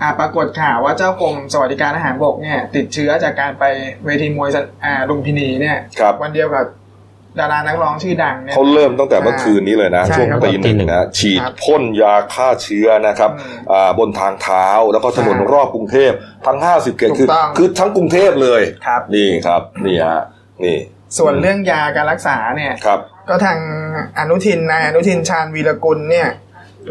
[0.00, 3.64] อ่าปรากฏข่าวว่าเจ้ากรมสวัสดิการทหารบกเนี่ยติดเชื้อจากการไป
[4.04, 6.66] เวทีมวยสนอ่าลุมพินีเนี่ยครับวันเดียวกับ
[7.38, 16.12] ดารานักร้องชื่อดังเนี่ยเขาเริ่มตั้งแต่เมื่อคืนนี้เลยนะใช่ช่วงครับตีหนึ่งนะฉีดครับพ่นยาฆ่าเชื้อนะครับอืมอ่าบนทางเท้าแล้วก็ถนนใช่รอบกรุงเทพ
[16.46, 20.22] ทั้ง 50เขตถูกคือต้องคือทั้งกรุงเทพเลยครับนี่ครับนี่ฮะ
[20.64, 20.78] นี่
[21.18, 23.58] ส่วนเรื่องยาการรักษาเนี่ยครับก็ทาง
[24.18, 26.28] อนุทินนายอนุทินชาญวีรกุลเนี่ย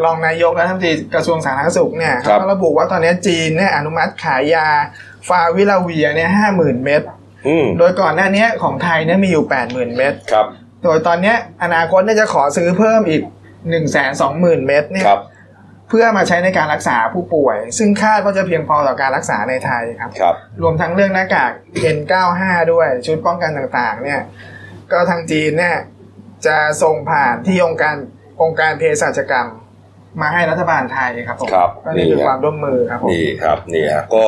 [0.04, 4.68] รองนายกรัฐมนตรีกระทรวงสาธารณสุขเนี่ยครับเขาก็ระบุว่าตอนนี้จีนเนี่ยอนุมัติขายยา
[5.27, 7.01] ฟาวิลาเวียเนี่ยห้าหมื่นเม็ด
[7.48, 10.48] อืมโดยก่อนหน้านี้ของไทยเนี่ยมีอยู่แปดหมื่นเม็ดครับ
[10.84, 13.22] โดยตอนเนี้ยอนาคตเนี่ยจะขอซื้อเพิ่มอีก
[13.70, 15.22] หนึ่งแสนสองหมื่นเม็ดเนี่ยครับ
[15.89, 21.51] เพื่อมาใช้ในการรักษาผู้ป่วย ซึ่งคาดว่าจะเพียงพอต่อการรักษาในไทยครับครับรวมทั้งเรื่องหน้ากาก
[21.96, 24.22] N95 ด้วย ชุดป้องกันต่างๆ เนี่ย
[24.92, 25.77] ก็ทางจีนเนี่ย
[26.48, 27.96] จะส่งผ่านที่องค์การ
[28.42, 29.48] องค์การเภสัชกรรม
[30.21, 34.25] มาให้รัฐบาลไทยครับผมครับก็นี่คือนี่ความร่วมมือครับผมนี่ครับนี่ฮะก็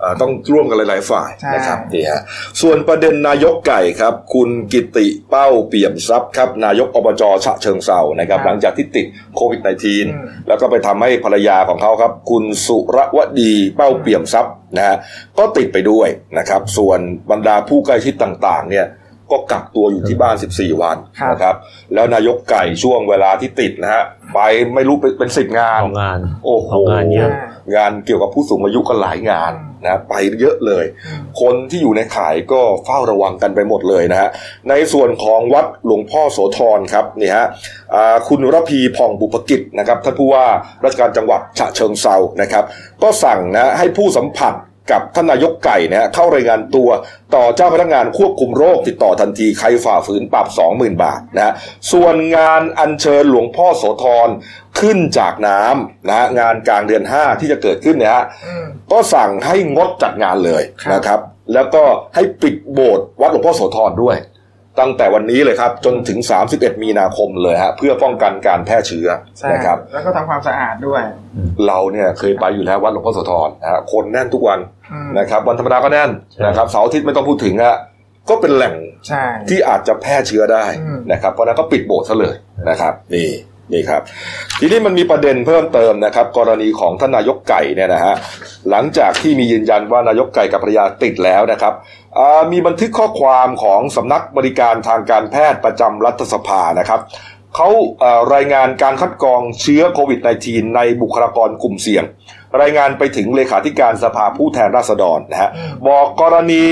[0.00, 2.20] เอ่อต้องร่วมกันหลาย ๆ ฝ่ายใช่นะครับนี่ฮะ
[2.60, 9.60] ส่วนประเด็นนายกไก่ครับ คุณกิติเป้าเปี่ยมทรัพย์ครับ นายกอบจฉะเชิงเซานะครับ หลังจากที่ติดโควิด
[10.04, 14.96] -19 แล้วก็ไปทำให้ภรรยาของเขาครับ คุณสุรวดีเป้าเปี่ยมทรัพย์นะฮะ
[15.38, 18.86] ก็ติดไปด้วยนะครับ ส่วนบรรดาผู้ใกล้ชิดต่าง ๆ เนี่ย
[19.32, 21.54] ก็กักตัวอยู่ที่บ้าน 14 วันครับนะครับ
[21.94, 24.40] แล้วนายกไก่ช่วงเวลาที่ติดนะฮะไป
[24.74, 27.30] ไม่รู้เป็นเป็นสิบงานออกงาน โอ้โหออกงานเยอะ
[27.76, 29.52] งานเกี่ยวกับผู้สูงอายุก็หลายงาน
[29.84, 34.28] นะไปเยอะเลยอืมคนที่อยู่ในข่ายก็เฝ้าระวังกันไปหมดเลยนะฮะ
[34.68, 37.46] ในส่วนของวัดหลวงพ่อโสธรครับนี่ฮะ
[37.94, 40.44] อ่าคุณระพีผ่องบุพกิจนะครับท่านผู้ว่า
[40.84, 42.64] ราชการจังหวัดฉะเชิงเซานะครับ
[43.02, 44.54] ก็สั่งนะให้ผู้สัมผัส
[44.90, 46.88] กับท่านนายกไก่นะฮะเข้ารายงานตัว
[47.34, 51.52] ต่อเจ้าพนักงานควบคุมโรคติดต่อทันทีใครฝ่าฝืนปรับ 20,000 บาทนะฮะ
[51.92, 54.28] ส่วนงานอัญเชิญหลวงพ่อโสธร
[54.80, 61.20] ขึ้นจากน้ำนะฮะงานกลางเดือน 5 ที่จะเกิดขึ้นเนี่ยฮะอืมก็สั่งให้งดจัดงานเลยครับนะครับ
[61.54, 61.82] แล้วก็
[62.14, 64.16] ให้ปิดโบสถ์วัดหลวงพ่อโสธรด้วย
[64.80, 66.18] ตั้งแต่วันนี้เลยครับ จนถึง
[66.52, 71.02] 31 มีนาคมเลยฮะเพื่อป้องกันการแพร่เชื้อใช่นะครับแล้วก็ทำความสะอาดด้วย
[71.66, 74.58] เราเนี่ยเคยไปอยู่แล้ววัดหลวงพ่อโสธรนะฮะคนแน่นทุกวัน
[74.92, 77.76] อืมนะครับวันธรรมดาก็แน่นใช่นะครับเสาร์อาทิตย์ไม่ต้องพูดถึงฮะ
[78.28, 78.74] ก็เป็นแหล่ง
[79.08, 82.34] ใช่ที่อาจจะแพร่เชื้อได้อืมนะครับ เพราะฉะนั้นก็ปิดโบสถ์ซะเลย
[82.70, 83.30] นะครับ นี่
[83.72, 84.02] นี่ครับ
[84.60, 88.14] ทีนี้มันมีประเด็นเพิ่มเติมนะครับ กรณีของท่านนายกไก่เนี่ยนะฮะ
[88.70, 91.97] หลังจากที่มียืนยันว่านายกไก่กับภรรยาติดแล้วนะครับอ่า
[92.52, 97.00] มีบันทึกข้อความของสำนักบริการทางการแพทย์ประจำรัฐสภานะครับ
[97.56, 97.68] เขา
[98.00, 102.04] เอ่อรายงานการคัดกรองเชื้อโควิด -19 ในบุคลากรกลุ่มเสี่ยง
[102.60, 106.66] รายงานไปถึงเลขาธิการสภาผู้แทนราษฎรนะฮะอืมบอกกรณี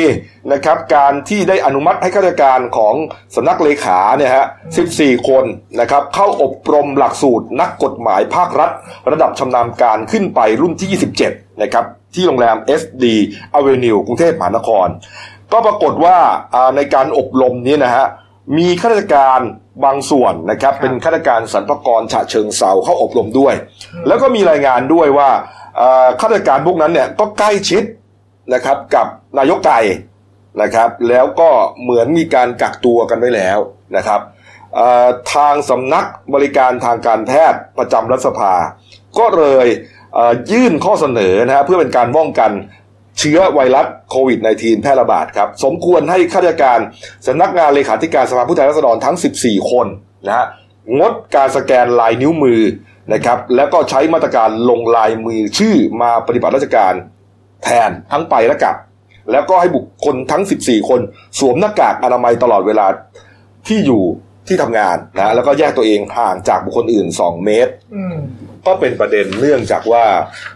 [0.53, 2.94] นะครับการที่ได้อนุมัติให้ข้าราชการของ
[3.35, 4.46] สำนักเลขาเนี่ยฮะ
[4.87, 5.44] 14 คน
[5.81, 8.70] นะครับเข้าอบรมหลักสูตรนักกฎหมายภาครัฐ
[9.11, 11.85] ระดับชำนาญการขึ้นไปรุ่นที่ 27 นะครับ
[12.16, 13.05] ที่โรงแรม SD
[13.59, 14.88] Avenue กรุงเทพมหานคร
[15.52, 16.16] ก็ปรากฏว่า
[16.55, 18.07] อ่าในการอบรมนี้นะฮะ
[18.59, 19.40] มีข้าราชการ
[19.85, 23.55] บางส่วนนะครับครับเป็นข้าราชการสรรพากรฉะเชิงเซาเข้าอบรมด้วย
[24.07, 25.31] แล้วก็มีรายงานด้วยว่า
[25.81, 27.83] อ่าข้าราชการพวกนั้นเนี่ยก็ใกล้ชิด
[28.55, 29.07] นะครับกับ
[29.38, 29.81] นายกไก่
[30.62, 31.50] นะครับ แล้วก็
[31.83, 33.59] เหมือนมีการกักตัวกันไว้แล้ว
[33.96, 34.20] นะครับ
[34.79, 38.52] อ่าทางสำนักบริการทางการแพทย์ประจำรัฐสภา
[39.18, 39.95] ก็เลยเอ่อ
[40.52, 42.50] ยื่นข้อเสนอนะฮะเพื่อเป็นการป้องกัน
[43.18, 46.79] เชื้อไวรัสโควิด -19 แพร่ระบาดครับ สมควรให้ข้าราชการ
[47.26, 49.87] สำนักงานเลขาธิการสภาผู้แทนราษฎรทั้ง 14 คน
[50.26, 50.46] นะฮะ
[50.98, 52.61] งดการสแกนลายนิ้วมือ
[53.12, 56.92] นะครับแล้วก็ใช้มาตรการลงลายมือชื่อมาปฏิบัติราชการ
[57.64, 58.76] แทนทั้งไปและกลับ
[59.33, 61.00] แล้วก็ให้บุคคลทั้ง 14 คน
[61.38, 62.87] สวมหน้ากากอนามัยตลอดเวลา
[63.66, 64.02] ที่อยู่
[64.48, 68.02] ที่ทำงานนะแล้วก็แยกตัวเองห่างจากบุคคลอื่น 2 เมตรอื
[68.66, 70.05] ก็เป็นประเด็นเนื่องจากว่า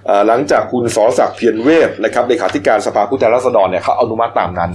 [0.06, 4.70] เอ่อหลังจากคุณสอศักดิ์เพียรเวฟนะครับเลขาธิการสภาผู้แทนราษฎรเนี่ยเขาอนุมัติตามนั้น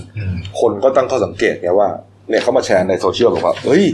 [0.59, 1.89] คนก็ตั้งข้อสังเกตไงว่า
[2.29, 3.85] เนี่ยเขามาแชร์ในโซเชียลบอกว่าเฮ้ย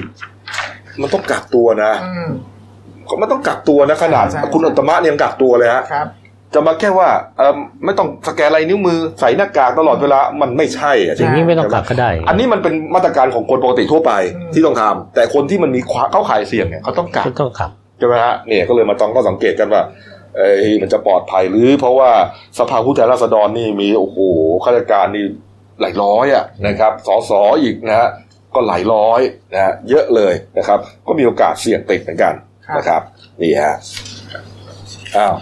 [1.01, 2.32] มันต้องกักตัวนะอืม
[3.21, 6.08] มันต้องกักตัวนะขนาดใช่คุณอุตตมะเนี่ยยังกักตัวเลยฮะครับ
[6.54, 7.54] จะมาแค่ว่าเออ
[7.86, 15.80] ไม่ต้องสแกนลายนิ้วมือใส่หน้ากากตลอดเวลามันไม่ใช่อะจริงนี่ไม่ต้องกักก็ได้ อันนี้มันเป็นมาตรการของคนปกติทั่วไปอืมที่ต้องทำแต่คนที่มันมี
[16.12, 17.71] เข้าข่ายเสี่ยงเนี่ยเขาต้องกักก็ต้องกัก
[18.02, 19.82] ใช่ไหมฮะเนี่ยก็เลยมาต้องก็สังเกตกันว่า
[20.36, 22.12] เอ้ยมันจะปลอดภัยหรือเพราะว่า
[22.60, 24.18] สภาผู้แทนราษฎรนี่มีโอ้โห
[24.64, 25.26] ข้าราชการนี่
[25.82, 28.10] หลายร้อยอะนะครับสสอีกนะฮะ
[28.56, 29.22] ก็หลายร้อย
[29.54, 32.34] นะฮะเยอะเลยนะครับ ก็มีโอกาสเสี่ยงติดเหมือนกัน
[32.68, 33.02] ครับนะครับ
[33.42, 33.76] นี่ฮะ
[35.18, 35.36] อ้าว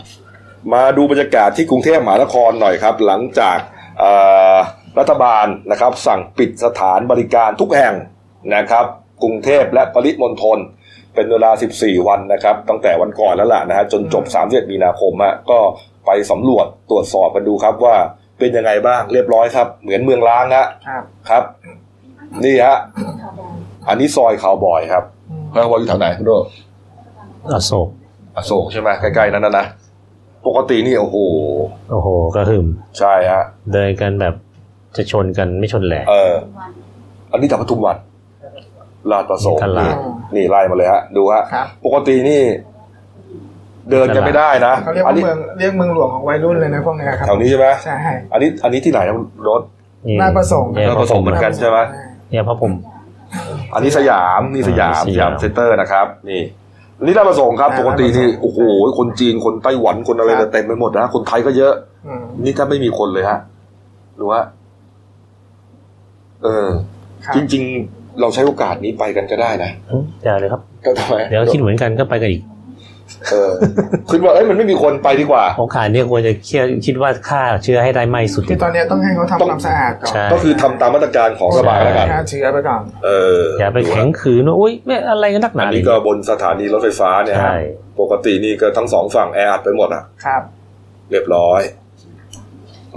[0.73, 3.57] มาดูบรรยากาศที่กรุงเทพมหานครหน่อยครับ หลังจาก
[3.99, 4.11] เอ่
[4.55, 4.57] อ
[4.99, 7.95] รัฐบาลนะครับสั่งปิดสถานบริการทุกแห่ง
[8.55, 8.85] นะครับ
[9.23, 10.57] กรุงเทพและปริมณฑล
[11.19, 15.59] เป็นเวลา 14 วันนะครับ ตั้งแต่วันก่อนแล้วล่ะนะฮะจนจบ31มีนาคมฮะก็
[16.05, 17.95] ไปสำรวจตรวจสอบกันดูครับว่า
[18.39, 21.43] เป็นยังไงบ้างเรียบร้อยครับ เหมือนเมืองล้างฮะครับครับ
[22.45, 22.77] นี่ฮะ
[23.87, 26.31] อันนี้ซอยคาวบอยครับอืมคาวบอยอยู่แถวไหนคุณโด
[27.51, 27.87] อโศก
[28.37, 29.65] อโศกใช่ไหมใกล้ๆนั้นนะนะ
[30.47, 31.17] ปกตินี่โอ้โห
[31.91, 32.65] โอ้โหกระหึ่ม
[32.99, 34.33] ใช่ฮะเดินกันแบบ
[34.95, 36.33] จะชนกันไม่ชนแหลกเออ
[37.31, 37.97] อันนี้แถวปทุมวัน
[39.11, 39.95] ลาดประสงค์ตลานี่ด
[40.35, 42.41] นี่ไล่มาเลยฮะ ดูฮะครับปกตินี่
[43.91, 47.95] เดินกันไม่ได้นะเขาเรียกอัว่านนี้เมืองเรียกเมืองหลวงของวัยรุ่นเลยนะพวกเนี้ยครับแถวนี้ใช่ไหมใช่
[48.33, 49.15] อันนี้อันนี้ที่ไหนนะ
[49.49, 49.61] รถ
[50.07, 51.77] นี่ราชประสงค์เนี่ยราชประสงค์เหมือนกันใช่ไหม
[52.29, 52.71] เนี่ยพระผม
[53.73, 56.41] อันนี้สยามนี่สยามอ่าสสยายามมเซ็นเตอร์นะครับ นี่
[56.97, 58.59] อันนี้ราชประสงค์ครับอ่าปกตินี่ราชประสงค์โอ้โห
[58.99, 61.73] คนจีนคนไต้หวันคนอะไรครับเต็มไปหมดนะคนไทยก็เยอะ
[62.07, 63.39] อืมนี่ถ้าไม่มีคนเลยฮะ
[64.15, 64.39] หรือว่า
[66.43, 66.67] เออ
[67.25, 72.43] ครับจริง ๆ เราใช้โอกาสนี้ไปกันก็ได้นะอืมอย่าเลยครับก็ทำไมเดี๋ยวคิดเหมือนกันก็ไปกันอีก
[73.31, 73.51] เออ
[74.11, 87.57] คิดว่าเอ้ยมันไม่มีคนไปดีกว่าโอกาสเนี่ยควรจะเครียดคิดว่าฆ่าเชื้อให้ได้มากที่สุดคือตอนเนี้ยต้องให้เขาทำความสะอาดก่อนใช่ก็คือทำตามมาตรการของสบายแล้วกันฆ่าเชื้อไปก่อนเอออย่าไปแข็งขืนว่าอุ้ยไม่อะไรกันนักหอันานนี้ก็บนสถานีรถไฟฟ้าเนี่ยฮะใช่
[87.99, 90.41] ปกตินี่ก็ทั้งสองฝั่งแออัดไปหมดอะครับ
[91.11, 91.61] เรียบร้อย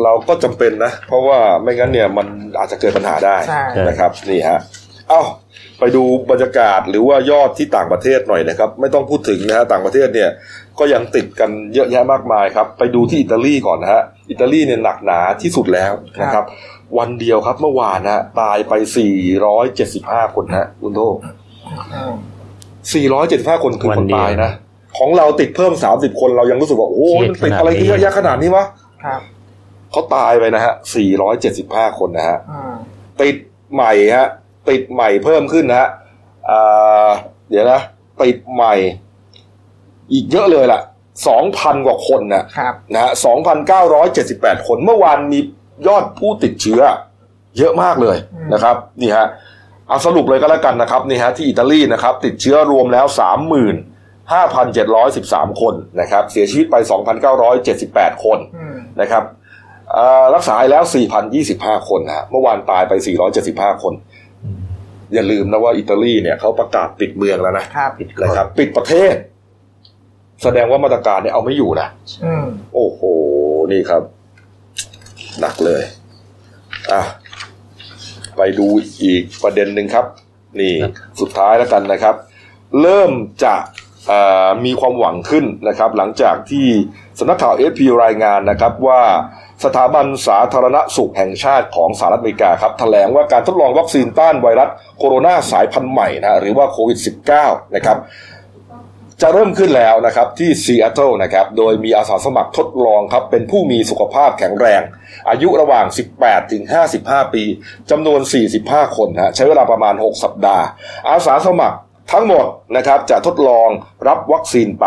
[0.02, 2.26] เราก็จำเป็นนะ เพราะว่าไม่งั้นเนี่ยมัน
[2.58, 5.22] อาจจะเกิดปัญหาได้ใช่นะครับ นี่ฮะเอ้า
[5.79, 10.31] ไปดูบรรยากาศหรือว่ายอดที่ต่างประเทศหน่อยนะครับ ไม่ต้องพูดถึงนะฮะต่างประเทศเนี่ย
[10.79, 16.44] ก็ยังติดกันเยอะแยะมากมายครับ ไปดูที่อิตาลีก่อนนะฮะอิตาลีเนี่ยหนักหนาที่สุดแล้วนะครับ
[16.98, 18.72] วันเดียวครับเมื่อวานนะฮะตายไป
[19.55, 21.01] 475 คนนะคุณโท
[21.94, 22.14] อืม
[23.59, 24.51] 475 คนคือวัคนนเดียวตายนะ
[24.98, 28.64] ของเราติดเพิ่ม 30 คนเรายังรู้สึกว่า โอ้โหเครียดมันติดอะไรขนาดนี้ที่เยอะแยะขนาดนี้วะ
[29.05, 29.20] ครับ
[29.90, 30.72] เขาตายไปนะฮะ
[31.37, 32.75] 475 คนนะฮะอืม
[33.20, 33.37] ติด
[33.75, 34.29] ใหม่ฮะ
[34.68, 35.88] ติดใหม่เพิ่มขึ้นนะฮะ
[36.48, 37.09] อ่า
[37.51, 37.81] เดี๋ยวนะ
[38.22, 38.75] ติดใหม่
[40.12, 40.81] อีกเยอะเลยล่ะ
[41.33, 43.11] 2,000กว่าคนนะครับนะฮะ
[43.88, 45.38] 2,978คนเมื่อวานมี
[45.87, 46.81] ยอดผู้ติดเชื้อ
[47.59, 48.16] เยอะมากเลย
[48.53, 49.27] นะครับ นี่ฮะ
[49.88, 53.07] เอาสรุปเลยก็แล้วกันนะครับนี่ฮะที่อิตาลีนะครับ ติดเชื้อรวมแล้ว
[54.33, 56.77] 35,713คนนะครับ เสียชีวิตไป
[57.51, 59.25] 2,978คนอืมนะครับ
[59.92, 60.85] เอ่อรักษาหายแล้ว
[61.37, 62.92] 4,025 คนนะฮะเมื่อวานตายไป
[63.38, 63.94] 475 คน
[65.14, 67.90] อย่าลืมนะว่าอิตาลีเนี่ยเขาประกาศปิดเมืองแล้วนะครับ
[68.22, 69.14] นะครับ ปิดประเทศ
[70.42, 71.88] แสดงว่ามาตรการเนี่ยเอาไม่อยู่นะ
[72.25, 73.01] อืมโอ้โห
[73.72, 74.03] นี่ครับ
[75.40, 75.83] หนักเลย
[76.92, 77.03] อะ
[78.37, 78.66] ไปดู
[79.03, 80.07] อีกประเด็นหนึ่งครับ
[80.61, 80.75] นี่
[81.20, 82.14] สุดท้ายแล้วกันนะครับ
[82.81, 83.11] เริ่ม
[83.44, 83.55] จะ
[84.09, 86.66] เอ่อมีความหวังขึ้นนะครับ หลังจากที่
[87.18, 89.01] สำนักข่าวเอพีรายงานนะครับว่า
[89.64, 96.98] สถาบันสาธารณสุขแห่งชาติของสหรัฐอเมริกาครับแถลงว่าการทดลองวัคซีนต้านไวรัสโคโรนาสายพันธุ์ใหม่นะหรือว่าโควิด
[97.37, 97.98] -19 นะครับ
[99.22, 104.83] จะเริ่มขึ้นแล้วนะครับที่ซีแอตเทิลนะครับโดยมีอาสาสมัครทดลองครับเป็นผู้มีสุขภาพแข็งแรง
[105.29, 105.87] อายุระหว่าง
[106.18, 106.62] 18 ถึง
[106.98, 107.42] 55 ปี
[107.90, 108.20] จำนวน
[108.59, 110.64] 45 คนนะใช้เวลาประมาณ 6 สัปดาห์
[111.11, 111.77] อาสาสมัคร
[112.12, 112.46] ทั้งหมด
[112.77, 113.68] นะครับจะทดลอง
[114.09, 114.87] รับวัคซีนไป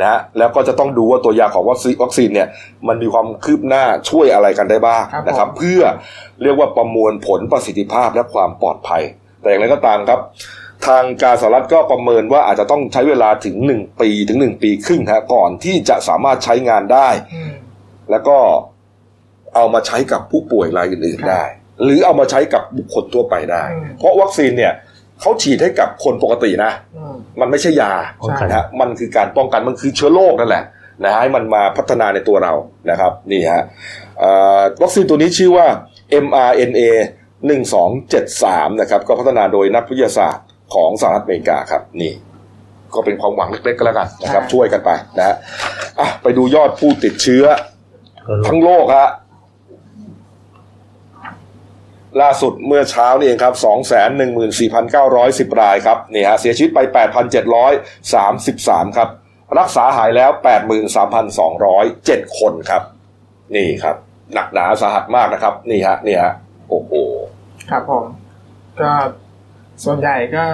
[0.00, 2.48] นะฮะแล้วก็จะต้องดูว่าตัวยาของวัคซีนวัคซีนเนี่ย
[2.88, 5.80] มันมีความคืบหน้าช่วยอะไรกันได้บ้างครับนะครับ เพื่อ
[6.42, 9.02] เรียกว่าประมวลผลประสิทธิภาพและความปลอดภัย
[9.40, 10.20] แต่อย่างไรก็ตามครับ
[10.86, 17.52] ทางการสหรัฐก็ประเมินว่าอาจจะต้องใช้เวลาถึง 1 ปีถึง 1 ปีครึ่งฮะก่อนที่จะสามารถใช้งานได้อืม
[18.10, 18.36] แล้วก็
[19.54, 21.44] เอามาใช้กับผู้ป่วยรายอื่นครับๆได้
[21.84, 24.72] หรือเอามาใช้กับบุคคลทั่วไปได้อืมเพราะวัคซีนเนี่ย
[25.20, 30.64] เขาฉีดให้กับคนปกตินะอืมมันไม่ใช่ยาป้องกันนะฮะมันคือการป้องกันมันคือเชื้อโรคนั่นแหละ
[31.04, 32.52] นะฮะให้มันมาพัฒนาในตัวเรา
[32.90, 33.62] นะครับนี่ฮะ
[34.18, 35.66] เอ่อวัคซีนตัวนี้ชื่อว่า
[36.24, 36.80] mRNA
[37.58, 42.12] 1273นะครับก็พัฒนาโดยนักวิทยาศาสตร์ของสหรัฐอเมริกาครับนี่
[42.94, 45.36] ก็เป็นความหวังเล็กๆก็แล้วกันนะครับใช่ช่วยกันไปนะฮะ
[46.00, 47.44] อะไปดูยอดผู้ติดเชื้อ
[48.26, 49.08] ก็ลดทั้งโลกฮะ
[52.22, 53.54] ล่าสุดเมื่อเช้านี่เองครับ
[55.52, 56.78] 214,910 รายครับนี่ฮะเสียชีวิตไป
[57.62, 59.08] 8,733 ครับ
[59.58, 60.30] รักษาหายแล้ว
[61.54, 62.82] 83,207 คนครับ
[63.56, 63.96] นี่ครับ
[64.34, 66.32] หนักหนาสาหัสมากนะครับ นี่ฮะนี่ฮะ
[66.68, 66.92] โอ้โห
[67.70, 68.04] ครับผม
[68.80, 68.92] ก็
[69.84, 70.44] ส่วนใหญ่ก็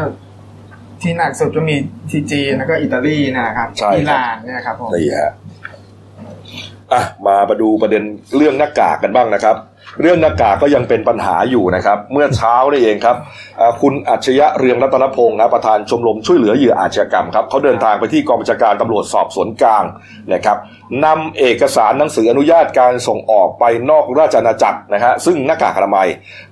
[1.03, 1.77] ที่หนักสุดก็มี
[2.11, 5.33] ที่จีนแล้วก็อิตาลีนะครับใช่ครับอิหร่านเนี่ยครับผมนี่ฮะ
[6.93, 8.03] อะมามาดูประเด็น
[8.37, 9.57] เรื่องหน้ากากกันบ้างนะครับ
[10.01, 13.17] เรื่องหน้ากากก็ยังเป็นปัญหาอยู่นะครับ เมื่อเช้านี่เองครับ
[13.81, 19.85] คุณอัจฉริยะเรืองรัตนพงศ์นะประธานชมรมช่วยเหลือเหยื่ออาชญากรรมครับเขาเดินทางไปที่กองบัญชาการตำรวจสอบสวนกลาง
[20.33, 20.59] นะครับ
[21.05, 26.09] นำเอกสารหนังสืออนุญาตการส่งออกไปนอกราชอาณาจักรนะฮะซึ่งหน้ากากอนามัย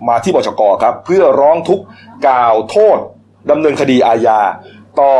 [0.08, 1.84] มาที่บชกครับเพื่อร้องทุกข์
[2.26, 2.98] กล่าวโทษ
[3.50, 4.40] ดำเนินคดีอาญา
[5.00, 5.12] ต่อ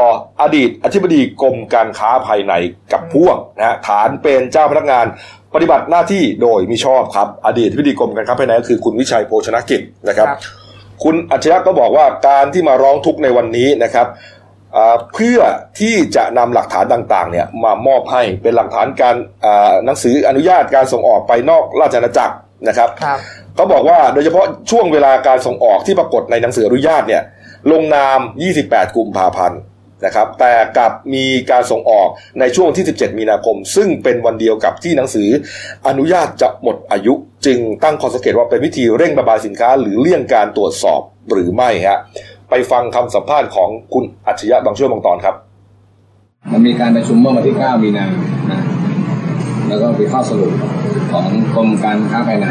[0.43, 2.53] อดีตอธิบดีกรมการค้าภายใน
[2.93, 5.07] กับพวกนะฮะฐานเป็นเจ้าพนักงาน
[5.55, 10.41] ปฏิบัติหน้าที่โดยมิชอบครับ อดีตอธิบดีกรมการค้าภายในก็คือคุณวิชัยโภชนกิจนะครับครับ
[11.03, 14.07] คุณอัจฉริยะก็บอกว่าการที่มาร้องทุกข์ในวันนี้นะครับ
[14.77, 15.39] อ่าเพื่อ
[15.81, 22.35] ที่จะนำหลักฐานต่างๆเนี่ยมามอบให้เป็นหลักฐานการอ่าหนังสืออนุญาตการส่งออกไปนอกราชอาณาจักร
[22.69, 23.19] นะครับครับ
[23.55, 27.23] เขาบอกว่าโดยเฉพาะช่วงเวลาการส่งออกที่ปรากฏในหนังสืออนุญาตเนี่ย
[27.73, 28.19] ลงนาม
[28.59, 29.59] 28 กุมภาพันธ์
[30.05, 32.09] นะครับแต่กลับมีการส่งออก
[32.41, 35.29] ในช่วงที่ 17 มีนาคม ซึ่งเป็นวันเดียวกับที่หนังสือ
[35.89, 37.15] อนุญาตจะหมดอายุ
[37.47, 41.99] จึงตั้งข้อสังเกตว่าเป็นวิธีเร่งระบายสินค้า หรือเลี่ยงการตรวจสอบหรือไม่ฮะ
[42.51, 45.35] ไปฟังคำสัมภาษณ์ของคุณอัจฉริยะบางช่วงบางตอนครับ
[46.53, 48.07] มันมีการประชุมเมื่อวันที่ 9 มีนา
[48.51, 48.63] นะ
[49.69, 50.53] แล้วก็มีข้อสรุป
[51.13, 52.47] ของกรมการค้าภายใน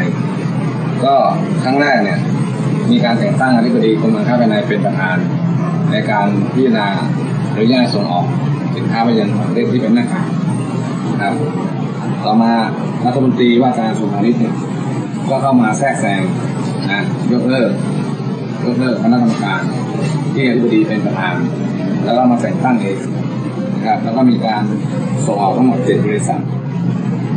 [1.04, 1.14] ก็
[1.64, 2.18] ครั้งแรกเนี่ย
[2.90, 5.16] มีการแต่งตั้งอธิบดีกรมการค้าภายในเป็นประธาน
[5.92, 6.86] ในการพิจารณา
[7.60, 8.24] นุญาตส่งออก
[8.76, 10.28] สินค้าไปยังประเทศที่เป็นหน้ากาก
[11.12, 11.34] นะครับ
[12.24, 12.52] ต่อมา
[13.06, 14.54] รัฐมนตรีว่าการกระทรวงพาณิชย์เนี่ย
[15.28, 16.20] ก็เข้ามาแทรกแซง
[16.90, 17.70] นะยกเลิก
[18.64, 19.60] ยกเลิกคณะกรรมการ
[20.34, 21.34] ที่อธิบดีเป็นประธาน
[22.04, 22.98] แล้วก็มาแต่งตั้งเอง
[23.74, 24.62] นะครับแล้วก็มีการ
[25.26, 26.42] ส่งออกทั้งหมดเจ็ดบริษัท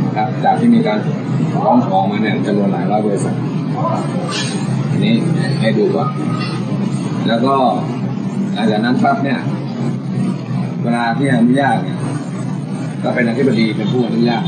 [0.06, 0.98] นะครับจากที่มีการ
[1.64, 3.36] ร้องขอมาเนี่ยจำนวนหลายร้อยบริษัท
[5.02, 5.14] นี้
[5.60, 6.10] ให้ดูก่อน
[7.28, 7.54] แล้วก็
[8.54, 9.38] หลังจากนั้นปั๊บเนี่ย
[10.82, 11.98] เวลาที่อนุญาตเนี่ย
[13.02, 14.44] ก็เป็นอธิบดีเป็นผู้อนุญาต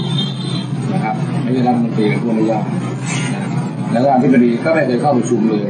[0.93, 2.65] นะครับไม่ใช่รัฐมนตรีเป็นผู้อนุญาต
[3.35, 3.41] นะ
[3.93, 5.67] แล้วก็อธิบดีก็ไม่เคยเข้าประชุมเลย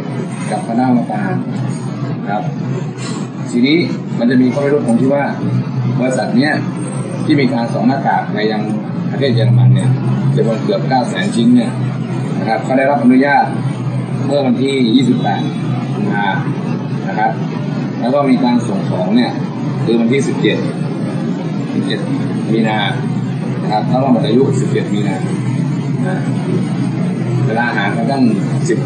[0.50, 1.32] กับคณะกรรมการ
[2.20, 2.42] นะครับ
[3.50, 3.78] ทีนี้
[4.18, 5.24] มันจะมีข้อพิรุธตรงที่ว่า
[6.00, 6.52] บริษัทเนี้ย
[7.24, 8.62] ที่มีการส่งหน้ากากไปยัง
[9.10, 9.90] ประเทศเยอรมันเนี่ย
[10.34, 11.70] จำนวนเกือบ9แสนชิ้นเนี่ย
[12.38, 13.44] นะครับก็ได้รับอนุญาต
[14.26, 15.04] เมื่อวันที่
[15.44, 16.26] 28กุมภา
[17.08, 17.30] นะครับ
[18.00, 19.32] แล้วก็มีการส่งของเนี่ย
[19.84, 20.28] คือวันที่17
[21.74, 22.78] 17มีนา
[23.62, 25.16] นะครับแล้วก็หมดอายุ17มีนา
[26.06, 26.18] นะ
[27.46, 28.22] เวลาอาหารก็ตั้ง
[28.68, 28.78] 10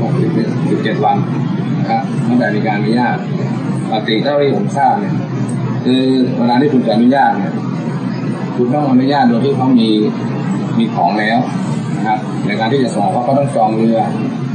[0.00, 1.16] 16 17วัน
[1.78, 3.16] นะครับตั้งแต่มีการอนุญาต
[3.90, 5.14] ปกติเท่าที่ผมทราบเนี่ย
[5.84, 6.02] คือ
[6.38, 7.52] เวลาที่คุณจะอนุญาตเนี่ย
[8.56, 9.88] คุณต้องอนุญาตโดยที่เขามี
[10.78, 11.38] มีของแล้ว
[11.96, 13.98] นะครับ ในการที่จะส่งเขาก็ต้องจองเรือ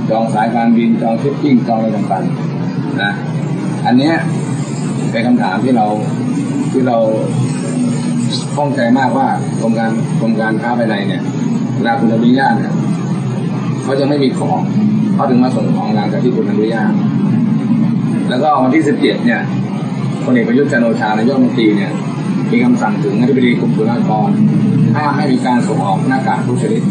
[0.09, 3.11] จองสายการบินจองชิปปิ้งจองอะไรต่างๆนะ
[3.85, 4.13] อันเนี้ย
[5.15, 5.88] เป็นคำถามที่เรา
[6.71, 6.97] ที่เรา
[8.56, 9.28] ข้องใจมากว่า
[9.62, 11.21] กรมการกรมการค้าภายในเนี่ย
[11.75, 12.73] เวลาคุณอนุญาตเนี่ย
[13.84, 14.60] เขาจะไม่มีของ
[15.15, 16.91] เขาถึงมาส่งของหลังจากที่คุณอนุญาต
[18.30, 19.41] แล้วก็วันที่17เจ็ดเนี่ย
[20.23, 21.91] พลเอกประยุทธ์จันโอชานายกรัฐมนตรีเนี่ย
[22.51, 24.30] มีคำสั่งถึงอธิบดีกรมศุลกากร
[24.95, 26.82] ห้ามให้มีการส่งออกหน้ากากทุกชนิด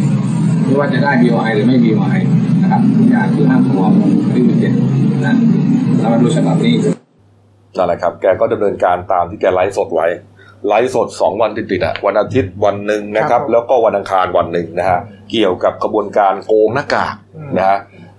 [0.64, 2.18] ไม่ว่าจะได้ BOI หรือไม่ BOI
[2.62, 4.44] นะครับทุกอย่างคือห้ามส่งออกวันที่
[4.82, 5.36] 17นะ
[6.00, 7.03] เรามาดูฉบับนี้
[7.76, 10.06] นั่นแหละครับ แกก็ดำเนินการตามที่แกไลฟ์สดไว้
[10.68, 14.98] ไลฟ์สดสองวันติดๆอะวันอาทิตย์วันหนึ่งนะครับครับผมแล้วก็วันอังคารวันหนึ่งนะฮะ
[15.30, 17.78] เกี่ยวกับกระบวนการโกงหน้ากากอืมนะฮะ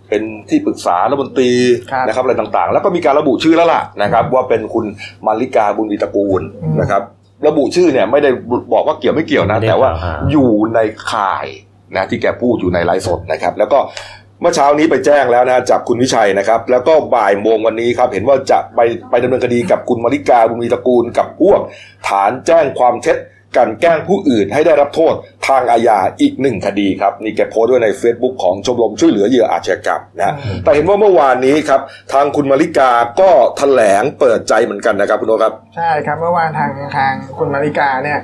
[0.10, 1.52] เป็นที่ปรึกษารัฐมนตรี
[1.92, 4.86] ครับนะครับอะไรต่างๆ แล้วก็มีการระบุชื่อแล้วล่ะนะครับ ว่าเป็นคุณ
[5.26, 7.02] มาริกาบุญวีตระกูลอืมนะครับ
[7.48, 8.30] ระบุชื่อเนี่ยไม่ได้
[8.74, 10.80] บอกว่าเกี่ยวไม่เกี่ยวนะไม่ได้แต่ว่ากล่าวหาอยู่ใน
[11.12, 11.48] ข่าย
[11.96, 13.80] นะที่แกพูดอยู่ในไลฟ์สดนะครับ แล้วก็
[14.25, 18.80] เมื่อเช้านี้ไปแจ้งแล้วนะจับคุณวิชัยนะครับ แล้วก็บ่ายโมงวันนี้ครับ เห็นว่าจะไป
[19.10, 21.60] ไปดำเนินคดีกับคุณมาริกาบุญมีตระกูลกับพวก
[22.08, 23.18] ฐานแจ้งความเท็จ
[23.58, 25.14] กันแกล้งผู้อื่นให้ได้รับโทษ
[25.48, 31.82] ทางอาญาอีกหนึ่งคดีครับ นี่แกโพสต์ไว้ใน Facebook ของชมรมช่วยเหลือเหยื่ออาชญากรรมนะแต่เห็นว่าเมื่อวานนี้ครับ
[32.14, 38.20] ทางคุณมาริกาก็แถลงเปิดใจเหมือนกันนะครับคุณโอครับ ใช่ครับเมื่อวานทางทางคุณมาริกาเนี่ย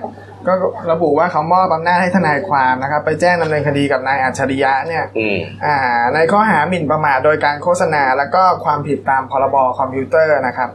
[0.48, 0.54] ก็
[0.92, 5.78] ระบุว่าเขามอบอำนาจให้ทนายความนะครับ ไปแจ้งดำเนินคดีกับนายอัจฉริยะเนี่ยอืมอ่า
[6.14, 10.70] ในข้อหาหมิ่นประมาทโดยการโฆษณา แล้วก็ความผิดตามพรบคอมพิวเตอร์นะครับ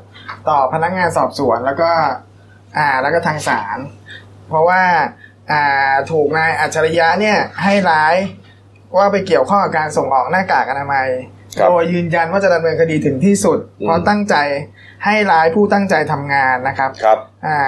[0.48, 1.90] ต่อพนักงานสอบสวนแล้วก็
[2.78, 3.78] อ่า แล้วก็ทางศาล
[4.48, 4.82] เพราะว่า
[5.52, 8.14] อ่าถูกนายอัจฉริยะเนี่ยให้ร้าย
[8.96, 11.08] ว่าไปเกี่ยวข้องกับการส่งออกหน้ากากอนามัย
[11.58, 14.36] ครับโดยยืนยันว่าจะดำเนินคดีถึงที่สุดอืมเพราะตั้งใจ
[15.04, 17.58] ให้ร้ายผู้ตั้งใจทำงานนะครับครับ อ่า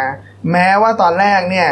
[0.53, 1.69] แม้ว่าตอนแรกเนี่ย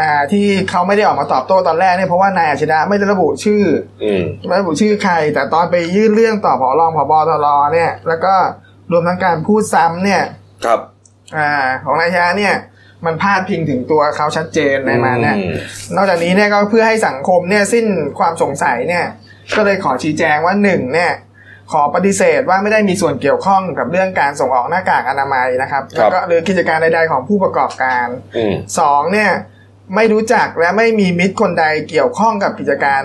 [0.00, 3.62] อ่าที่เขาไม่ได้ออกมาตอบโต้ตอนแรกเนี่ยเพราะว่านายอาชิระไม่ได้ระบุชื่อ
[4.04, 8.34] อืมไม่ระบุชื่อใคร แต่ตอนไปยื่นเรื่องต่อผอรองผบตรเนี่ย แล้วก็
[8.92, 10.22] รวมทั้งการพูดซ้ำเนี่ย
[10.64, 10.80] ครับ
[11.36, 11.50] อ่า
[11.84, 12.54] ของนายอาชิระเนี่ย
[13.06, 15.54] มันพาดพิงถึงตัวเขาชัดเจนในมาเนี่ยอืม
[15.96, 17.86] นอกจากนี้เนี่ยก็เพื่อให้สังคมเนี่ยสิ้น
[18.18, 19.06] ความสงสัยเนี่ย
[19.56, 21.12] ก็เลยขอชี้แจงว่าหนึ่งเนี่ย
[21.72, 29.30] ขอปฏิเสธว่าไม่ได้มีส่วนเกี่ยวข้องกับเรื่องการส่งออกหน้ากากอนามัยนะครับครับ แล้วก็หรือกิจการใดๆของผู้ประกอบการ อืม สองเนี่ย
[29.94, 33.02] ไม่รู้จักและไม่มีมิตรคนใดเกี่ยวข้องกับกิจการ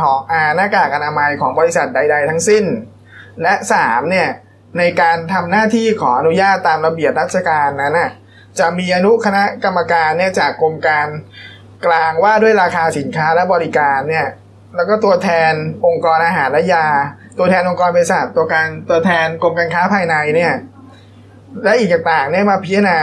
[0.00, 2.64] หออาหน้ากากอนามัยของบริษัทใด ๆ ทั้งสิ้น
[3.42, 4.28] และสามเนี่ย
[4.78, 8.10] ในการทำหน้าที่ขออนุญาตตามระเบียบราชการนั้นน่ะ
[8.58, 11.06] จะมีอนุคณะกรรมการเนี่ยจากกรมการ
[11.86, 14.26] กลางว่าด้วยราคาสินค้าและบริการเนี่ย
[14.76, 15.52] แล้วก็ตัวแทน
[15.86, 16.86] องค์กรอาหารและยา
[17.38, 20.52] ตัวแทนองค์กรบริษัทตัวการตัวแทนกรมการค้าภายในเนี่ย
[21.64, 22.98] และอีกต่างๆเนี่ยมาพิจารณา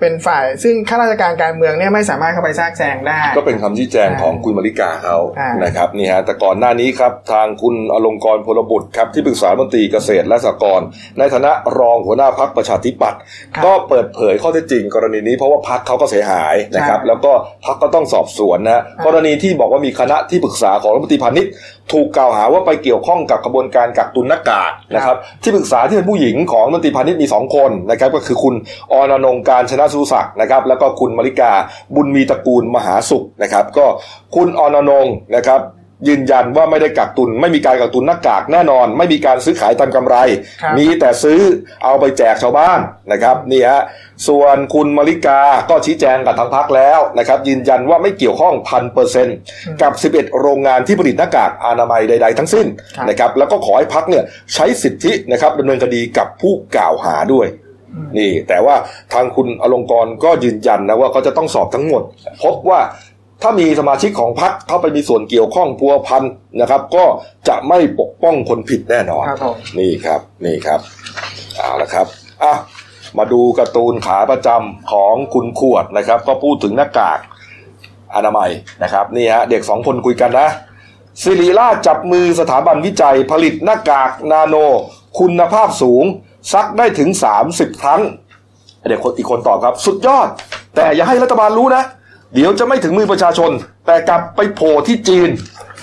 [0.00, 10.86] เป็นฝ่ายซึ่งข้าราชการการเมืองเนี่ยไม่สามารถเข้าไปแทรกแซงได้ ก็เป็นคำชี้แจงของคุณมาริกาเขาอ่านนะครับนี่ฮะแต่ก่อนหน้านี้ครับทางคุณอลงกรณ์พลบุตรครับที่ปรึกษารัฐมนตรีเกษตรและสหกรณ์
[11.18, 13.20] ในฐานะรองหัวหน้าพักประชาธิปัตย์
[13.64, 17.32] ก็เปิดเผยข้อเท็จจริง กรณีนี้เพราะว่าพักเขาก็เสียหายนะครับแล้วก็
[17.66, 21.52] พักก็ต้องสอบสวนนะกรณีที่บอกว่ามีคณะที่ปรึกษาของรัฐมนตรีพาณิชย์
[21.92, 28.54] ถูกกล่าวหาว่าไปเกี่ยวข้องกับกระบวนการกักตุนหน้ากากนะครับที่ปรึกษาที่เป็นผู้หญิงของรัฐมนตรีพาณิชย์มีสองคนนะครับก็คือคุณ
[28.92, 31.52] อรนงการชนะสุศักดิ์นะครับแล้วก็คุณมาริกา
[31.94, 33.86] บุญมีตระกูลมหาสุขนะครับก็
[34.34, 35.60] คุณอรนงนะครับ
[36.08, 40.16] ยืนยันว่าไม่ได้กักตุน ไม่มีการกักตุนหน้ากากแน่นอน ไม่มีการซื้อขายตามกำไร
[40.62, 41.40] ครับมีแต่ซื้อ
[41.84, 42.80] เอาไปแจกชาวบ้าน
[43.12, 43.82] นะครับนี่ฮะ
[44.28, 49.36] ส่วนคุณมาริกาก็ชี้แจงกับทางพักแล้วนะครับยืนยันว่าไม่เกี่ยวข้องพันเปอร์เซ็นต์
[49.82, 57.46] กับ 11 โรงงานที่ผลิตหน้ากากอนามัยใด ๆ ทั้งสิ้นครับนะครับแล้วก็ขอให้พักเนี่ยใช้สิทธินะครับดำเนินคดีกับผู้กล่าวหาด้วย
[58.18, 58.76] นี่แต่ว่า
[59.12, 62.02] ทางคุณอลงกรณ์ก็ยืนยันนะว่าเขาจะต้องสอบทั้งหมด
[62.42, 62.80] พบว่า
[63.42, 66.22] ถ้ามีสมาชิกของพรรคเข้าไปมีส่วนเกี่ยวข้องพัวพัน
[66.60, 67.04] นะครับ ก็
[67.48, 70.80] จะไม่ปกป้องคนผิดแน่นอน ครับผม นี่ครับนี่ครับ
[71.56, 72.06] เอาละครับ
[72.42, 72.54] อะ
[73.18, 77.18] มาดูการ์ตูนขาประจำของคุณขวดนะครับ ก็พูดถึงหน้ากาก
[78.14, 78.50] อนามัย
[78.82, 80.48] นะครับนี่ฮะเด็กสองคนคุยกันนะ
[81.22, 84.56] สิริราชจับมือสถาบันวิจัยผลิตหน้ากากนาโน
[85.18, 86.04] คุณภาพสูง
[86.52, 87.08] ซักได้ถึง
[87.46, 88.00] 30 ครั้ง
[88.88, 90.28] เด็กคนอีกคนตอบครับ สุดยอด
[90.74, 91.82] แต่อย่าให้รัฐบาลรู้นะ
[92.34, 93.50] เดี๋ยวจะไม่ถึงมือประชาชน
[93.86, 95.30] แต่กลับไปโผล่ที่จีน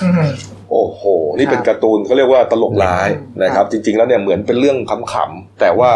[0.04, 0.28] อืม
[0.72, 1.02] โอ้โห
[1.38, 3.10] นี่เป็นการ์ตูนเขาเรียกว่าตลกร้าย
[3.44, 5.92] นะครับ จริง ๆ แล้วเนี่ยเหมือนเป็นเรื่องขำๆแต่ว่า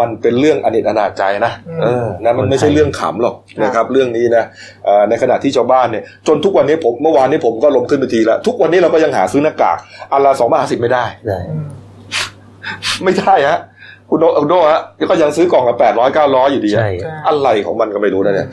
[0.00, 4.44] มันเป็นเรื่องอนิจอนาจใจนะอืมเออนะมันไม่ใช่เรื่องขำหรอกนะครับ เรื่องนี้นะ
[4.84, 9.78] เอ่อในขณะที่ชาวบ้านเนี่ย จนทุกวันนี้ผมเมื่อวานนี้ผมก็ลงขึ้นไปทีแล้วทุกวันนี้เราก็ยังหาซื้อหน้ากาก
[10.12, 11.68] อันละสองบาทสิบไม่ได้ได้อืม
[13.04, 13.58] ไม่ได้ฮะ
[14.10, 16.90] คุณโดคุณโดฮะก็ยังซื้อกล่องละแปดร้อยเก้าร้อยอยู่ดีฮะใช่
[17.28, 18.48] อะไรของมันก็ไม่รู้นะเนี่ย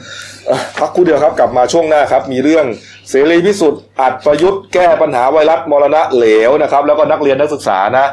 [0.48, 2.65] เอ่อพักครู่เดียวครับกลับมาช่วงหน้าครับ มีเรื่อง
[3.10, 8.06] เสรีพิสุทธิ์อัดประยุทธ์แก้ปัญหาไวรัสมรณะเหลวนะครับ แล้วก็นักเรียนนักศึกษานะ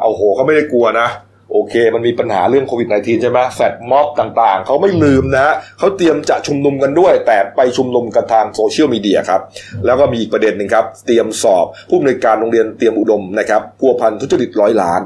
[0.00, 1.08] เอาโหเขาไม่ได้กลัวนะ
[1.54, 9.40] โอเค มันมีปัญหาเรื่องโควิด -19 ใช่ไหมแฟดม็อบต่างๆ เขาไม่ลืมนะฮะเขาเตรียมจะชุมนุมกันด้วย แต่ไปชุมนุมกันทางโซเชียลมีเดียครับ
[9.86, 15.00] แล้วก็มีอีกประเด็นหนึ่งครับ เตรียมสอบผู้อำนวยการโรงเรียนเตรียมอุดมนะครับพัวพันทุจริตร้อยล้าน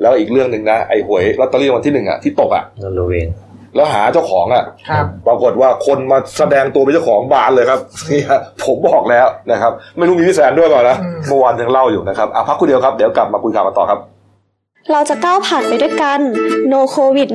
[0.00, 3.28] แล้วอีกเรื่องหนึ่งนะไอ้หวยลอตเตอรี่รางวัลที่หนึ่งอะที่ตกอะนั่นเราเอง
[3.76, 14.00] แล้วหาเจ้าของอะครับปรากฏว่าคนมาแสดงตัวเป็นเจ้าของบานเลยครับนี่ฮะผมบอกแล้วนะครับ ไม่รู้มีพี่แซนด้วยเปล่านะอืมเมื่อวานยังเล่าอยู่นะครับอะพักคุณเดียวครับเดี๋ยวกลับมาคุยข่าวกันต่อครับ
[14.92, 16.20] เราจะก้าวผ่านไปด้วยกัน
[16.72, 17.28] No COVID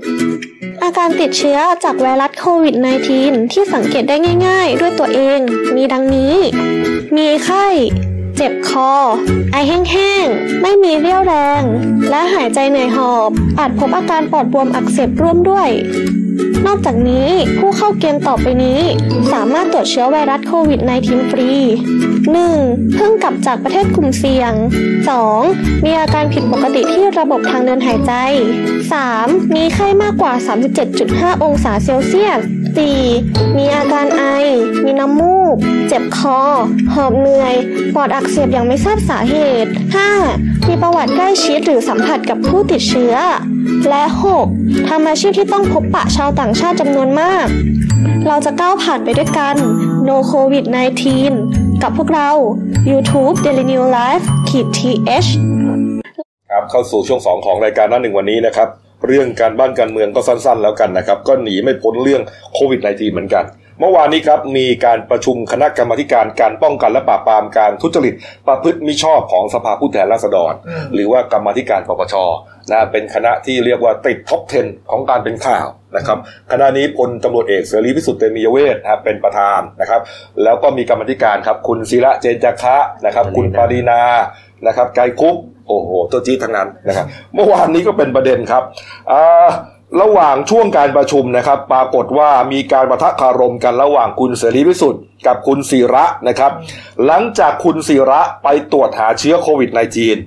[0.00, 2.74] 19 อาการติดเชื้อจากไวรัสโควิด
[3.14, 5.38] -19 ที่สังเกตได้ง่าย ๆ ด้วยตัวเอง
[5.76, 6.34] มีดังนี้
[7.16, 7.66] มีไข้
[8.40, 8.92] เจ็บคอ
[9.52, 11.62] ไอแห้งๆ ไม่มีเรี่ยวแรง
[12.10, 15.68] และหายใจเหนื่อยหอบ อาจพบอาการปอดบวมอักเสบร่วมด้วย
[16.66, 18.80] นอกจากนี้ผู้เข้าเกณฑ์ต่อไปนี้
[19.32, 21.50] สามารถตรวจเชื้อไวรัสโควิด -19 ฟรี
[22.22, 22.94] 1.
[22.94, 24.52] เพิ่งกลับจากประเทศกลุ่มเสี่ยง
[25.18, 25.84] 2.
[25.84, 28.12] มีอาการผิดปกติที่ระบบทางเดินหายใจ
[28.82, 29.54] 3.
[29.54, 30.32] มีไข้มากกว่า
[30.88, 32.40] 37.5 องศาเซลเซียส
[32.98, 33.56] 4.
[33.56, 34.22] มีอาการไอ
[34.84, 35.54] มีน้ำมูก
[35.88, 36.40] เจ็บคอ
[36.94, 37.54] หอบเหนื่อย
[37.94, 39.70] ปอดอักเสบอย่างไม่ทราบสาเหตุ
[40.20, 40.68] 5.
[40.68, 43.14] มีประวัติใกล้ชิดหรือสัมผัสกับผู้ติดเชื้อ
[43.88, 44.04] และ
[44.46, 44.88] 6.
[44.88, 47.46] ทำอาชีพที่ต้องพบปะชาวต่างชาติจำนวนมาก
[48.28, 49.56] เราจะก้าวผ่านไปด้วยกัน
[50.08, 50.64] No COVID
[51.24, 52.30] 19 กับพวกเรา
[52.90, 55.28] YouTube Daily New Life ขีด th
[56.50, 58.68] ครับเข้าสู่ช่วงสองของรายการหน้าหนึ่งวันนี้นะครับ
[59.06, 62.22] เรื่องการบ้านการเมืองก็สั้นๆ แล้วกันนะครับ ก็หนีไม่พ้นเรื่อง
[62.54, 63.44] โควิด -19 เหมือนกัน
[63.80, 68.14] เมื่อวานนี้ครับมีการประชุมคณะกรรมาธิการการป้องกันและปราบปรามการทุจริต
[68.48, 72.14] ประพฤติมิชอบของสภาผู้แทนราษฎรอืมหรือว่ากรรมาธิการปปช
[72.70, 75.66] นะเป็นคณะที่เรียกว่าติดท็อป 10 ของการเป็นข่าว
[75.96, 76.18] นะครับ
[76.52, 80.00] คณะนี้พลตำรวจเอกเสรีพิสุทธิ์เตมียเวทนะครับเป็นประธานนะครับ
[80.44, 82.76] แล้วก็มีกรรมาธิการครับคุณศิระเจนจาคะ
[83.06, 84.02] นะครับ คุณปารีนา
[84.66, 85.36] นะครับไกรคุป
[85.68, 88.62] โอ้โหตัวจี๊ดทั้งนั้นนะครับ เมื่อวานนี้ก็เป็นประเด็นครับ
[89.12, 89.48] อ่า
[90.00, 96.52] ระหว่างช่วงการประชุมนะครับ ปรากฏว่ามีการประทะคารมกันระหว่างคุณเสรีพิสุทธิ์กับคุณศิระนะครับ
[97.06, 99.70] หลังจากคุณศิระไปตรวจหาเชื้อโควิด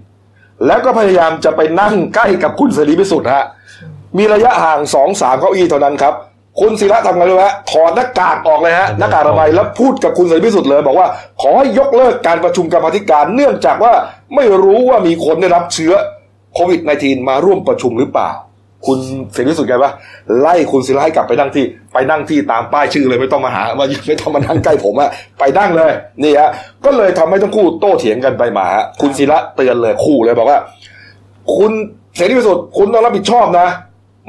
[0.04, 3.44] -19 แล้วก็พยายามจะไปนั่งใกล้กับคุณเสรีพิสุทธิ์ฮะ
[4.18, 6.14] มีระยะห่างสองสามเก้าอี้เท่านั้นครับ
[6.60, 11.08] คุณศิระทำไงรู้ไหมฮะถอดหน้ากากออกเลยฮะหน้ากากอนามัยแล้วพูดกับคุณเสรีพิสุทธิ์เลยบอกว่า
[11.42, 13.94] ขอให้ยกเลิกการประชุมกรรมธิการ เนื่องจากว่า
[14.36, 15.94] ไม่รู้ว่ามีคนได้รับเชื้อ
[16.54, 18.30] โควิด -19 มาร่วมประชุมหรือเปล่า
[18.88, 19.00] คุณ
[19.34, 19.92] เสรีพิสุทธิ์ไงวะ
[20.40, 25.10] ไล่คุณศิระให้กลับไปนั่งที่ ไปนั่งที่ตามป้ายชื่อเลยไม่ต้องมาหาว่าไม่ต้องมานั่งใกล้ผมอะ
[25.40, 25.92] ไปนั่งเลย
[26.24, 26.50] นี่ฮะ
[26.86, 30.60] ก็เลยทำให้ทั้งคู่โต้เถียงกันไปมาฮะคุณศิระเตือนเลยคู่เลยบอกว่า
[31.58, 31.72] คุณ
[32.16, 33.68] เสรีพิสุทธิ์คุณต้องรับผิดชอบนะ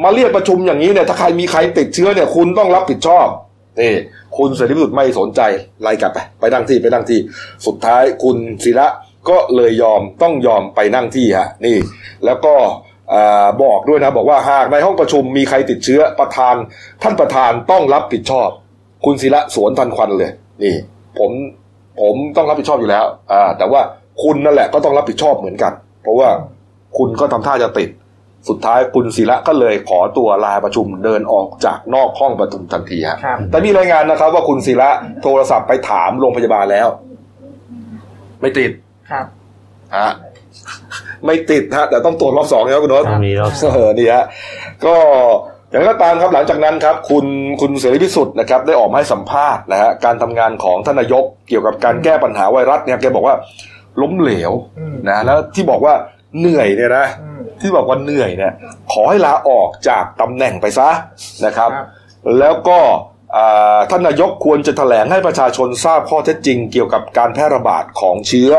[0.03, 3.27] มาเรียกประชุมอย่างนี้เนี่ยถ้าใครมีใครติดเชื้อเนี่ย คุณต้องรับผิดชอบ
[3.81, 3.95] นี่
[4.37, 5.41] คุณเสรีพิสุทธิ์ไม่สนใจ
[5.83, 7.19] ไล่กลับไป ไปนั่งที่ไปนั่งที่
[7.67, 8.87] สุดท้ายคุณศิระ
[9.29, 11.77] ก็เลยยอมต้องยอมไปนั่งที่ฮะนี่
[12.25, 12.55] แล้วก็
[13.63, 16.55] บอกด้วยนะ บอกว่าหากในห้องประชุมมีใครติดเชื้อประธาน
[17.03, 18.49] ท่านประธานต้องรับผิดชอบ
[19.05, 20.31] คุณศิระสวนทันควันเลย
[20.63, 20.75] นี่
[21.19, 21.31] ผม
[22.01, 23.81] ผมต้องรับผิดชอบอยู่แล้ว อ่า แต่ว่า
[24.23, 26.29] คุณนั่นแหละก็ต้องรับผิดชอบเหมือนกัน เพราะว่า
[26.99, 27.91] คุณก็ทำท่าจะติด
[28.49, 34.91] สุดท้ายคุณศิระก็เลยขอตัวลาประชุมเดินออกจากนอกห้องประชุมทันทีฮะครับแต่มีรายงานนะครับ ว่าคุณศิระ
[35.23, 36.89] โทรศัพท์ไปถามโรงพยาบาลแล้ว
[38.41, 38.71] ไม่ติด
[39.11, 39.27] ครับ
[39.97, 40.09] ฮะ
[41.27, 44.25] ไม่ติดฮะแต่ต้องตรวจรอบสองนะครับคุณโน้ตต้องมีรอบสองเออนี่ฮะ
[44.85, 44.95] ก็
[45.71, 47.27] อย่างไรก็ตามครับหลังจากนั้นครับคุณ
[47.61, 53.35] คุณเสรีพิสุทธิ์นะครับได้ออกมาให้สัมภาษณ์นะฮะการทำงานของท่านนายกเกี่ยวกับการแก้ปัญหาไวรัสเนี่ยแกบอกว่า
[54.01, 55.95] ล้มเหลวอืมนะแล้วที่บอกว่า
[56.39, 58.53] เหนื่อยเนี่ยนะอืมที่บอกว่าเหนื่อยเนี่ย
[58.93, 60.89] ขอให้ลาออกจากตำแหน่งไปซะ
[61.47, 61.87] นะครับครับ
[62.39, 62.79] แล้วก็
[63.37, 68.51] อ่าท่านนายกควรจะแถลงให้ประชาชนทราบข้อเท็จจริง เกี่ยวกับการแพร่ระบาดของเชื้อ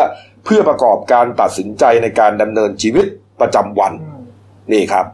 [0.45, 3.05] เพื่อประกอบการตัดสินใจในการดำเนินชีวิต
[3.41, 4.21] ประจำวันอืม
[4.71, 5.05] นี่ครับ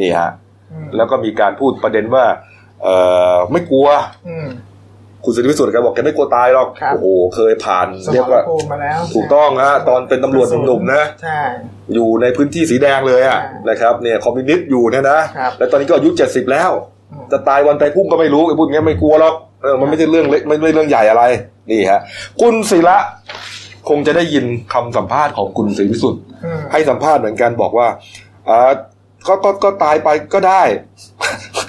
[0.00, 0.30] นี่ฮะ
[0.72, 2.24] อืมแล้วก็มีการพูดประเด็นว่า
[2.82, 2.88] เอ
[3.34, 3.88] อไม่กลัว
[4.28, 4.48] อืม
[5.24, 11.40] คุณสิริพิสุทธิ์แกบอกแกไม่กลัวตายหรอกครับโอ้โห เคยผ่านสเรียมกรว่าภูมิมาแล้วถูกต้องฮะตอนเป็นตำรวจหนุ่มๆนะใช่
[11.94, 16.70] อยู่ในพื้นที่สีแดงเลยอะใช่นะครับเนี่ยคอมมิวนิสต์อยู่เนี่ยนะครับแล้วตอนนี้ก็อายุเจ็ดสิบแล้ว
[17.12, 21.24] อืมจะตายวันตายพรุ่งก็ไม่รู้ไอ้พูดอย่างเงี้ยไม่กลัวหรอกเออมันไม่ใช่เรื่องเล็กไม่ไม่เรื่องใหญ่อะไร
[21.70, 22.00] นี่ฮะ
[22.40, 22.96] คุณศิระ
[23.88, 27.88] คงจะได้ยินคำสัมภาษณ์ของคุณศรีวิสุทธิ์อืมให้สัมภาษณ์เหมือนกันบอกว่า
[28.48, 28.70] อ่า
[29.28, 30.62] ก็ก็ก็ตายไปก็ได้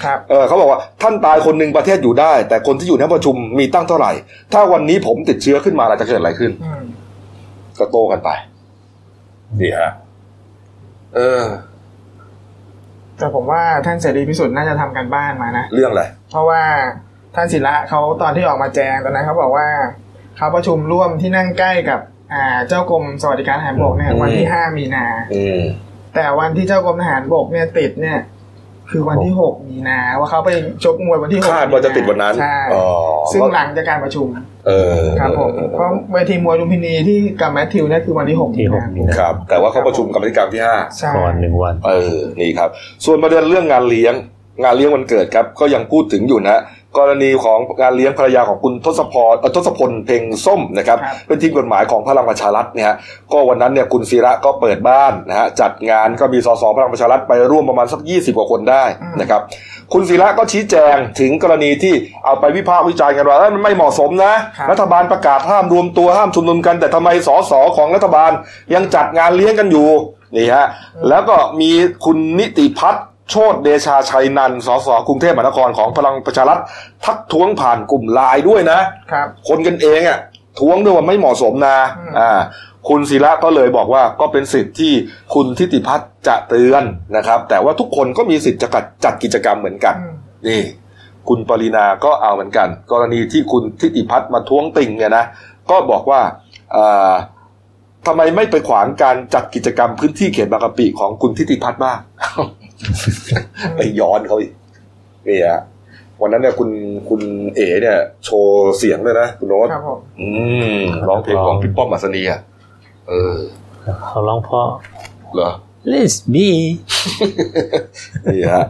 [0.04, 4.12] ครับเออเขาบอกว่าท่านตายคนหนึ่งประเทศอยู่ได้ แต่คนที่อยู่ในห้องประชุมมีตั้งเท่าไหร่
[4.52, 6.82] ถ้าวันนี้ผมติดเชื้อขึ้นมาล่ะจะเกิดอะไรขึ้นอืม
[7.78, 8.30] ก็โต้กันไป
[9.60, 9.90] นี่ฮะ
[11.14, 11.44] เออ
[13.18, 16.62] แต่ผมว่าท่านเสรีพิสุทธิ์น่าจะทำการบ้านมานะ เรื่องอะไร เพราะว่า
[17.34, 19.66] ท่านศิระเขาตอนที่ออกมาแจงตอนนั้นเขาบอกว่า
[20.36, 22.00] เขาประชุมร่วมที่นั่งใกล้กับ
[22.32, 25.60] อ่าเจ้ากรมสวัสดิการทหารบกเนี่ยอืมวันที่ห้ามีนาอืม
[26.14, 28.18] แต่วันที่เจ้ากรมทหารบกเนี่ยติดเนี่ย
[28.90, 30.50] คือวันที่หกมีนาว่าเขาไป
[30.84, 32.84] ชกมวยวันที่หกคาดว่าจะติดวันนั้นใช่อ๋อ
[33.32, 34.26] ซึ่งหลังจากการประชุม
[34.66, 42.70] เออครับผมเพราะเวทีมวยลุมพินีที่กับแมทธิวเนี่ยคือวันที่หกที่หกมีนาครับ แต่ว่าเขาประชุมกรรมธิการที่ห้าใช่ก่อนหนึ่งวัน เออนี่ครับ
[43.04, 44.14] ส่วนประเด็นเรื่องงานเลี้ยง
[44.62, 46.56] งานเลี้ยงวันเกิดครับ ก็ยังพูดถึงอยู่นะ
[46.98, 52.96] กรณีของงานเลี้ยงภรรยาของคุณทศพรเอ่อทศพลเพ็งส้มนะครับครับเป็นทีมกฎหมายของพลังประชารัฐเนี่ยฮะ
[53.32, 58.84] ก็วันนั้นเนี่ยคุณศิระก็เปิดบ้านนะฮะจัดงานก็มีสสพลังประชารัฐไปร่วมประมาณสัก 20 กว่าคนได้
[59.20, 59.40] นะครับ
[59.92, 68.30] คุณศิระก็ชี้แจงถึงกรณีที่เอาไปวิพากษ์วิจารณ์กันว่าเอ้ยมันไม่เหมาะสมนะครับรัฐบาลประกาศห้ามรวมตัวห้ามชุมนุมกัน แต่ทำไมสสของรัฐบาล
[68.74, 69.88] ยังจัดงานเลี้ยงกันอยู่
[70.36, 70.66] นี่ฮะ
[71.08, 71.70] แล้วก็มี
[72.04, 76.60] คุณนิติพัฒน์ โชติเดชาชัยนันท์สสกรุงเทพมหานครของพลังประชารัฐ
[77.04, 78.80] ทักท้วงผ่านกลุ่มไลน์ด้วยนะ
[79.12, 80.18] ครับคนกันเองอะ
[80.60, 82.40] ท้วงด้วยว่าไม่เหมาะสมนะอืมอ่า
[82.88, 84.92] คุณศิระก็เลยบอกว่าก็เป็นสิทธิ์ที่
[85.34, 86.84] คุณทิติพัฒน์จะเตือน
[87.16, 88.68] นะครับ แต่ว่าทุกคนก็มีสิทธิ์จะ
[89.04, 90.14] จัดกิจกรรมเหมือนกันอืม
[90.48, 90.62] นี่
[91.28, 95.24] คุณปรินาก็เอาเหมือนกัน กรณีที่คุณทิติพัฒน์มาท้วงติ่งเนี่ยนะ
[95.70, 96.20] ก็บอกว่า
[96.76, 97.14] อ่า
[98.06, 101.98] ทำไมไม่ไปขวางการจัดกิจกรรมพื้นที่เขตบางกะปิของคุณทิติพัฒน์บ้าง
[103.76, 104.52] ไปย้อนเขาอีก
[105.28, 105.60] นี่ฮะ
[106.20, 106.70] วันนั้นเนี่ยคุณ
[107.08, 107.20] คุณ
[107.56, 110.28] เอ๋เนี่ย โชว์เสียงเลยนะคุณโน้ตครับผมอื
[110.80, 112.40] มร้องเพลงของพี่ป้อมอัศนีอะ
[113.08, 113.36] เออ
[114.06, 114.66] เขาร้องเพราะ
[115.34, 115.50] เหรอ
[115.92, 116.48] Let's be
[118.32, 118.64] นี่ฮะ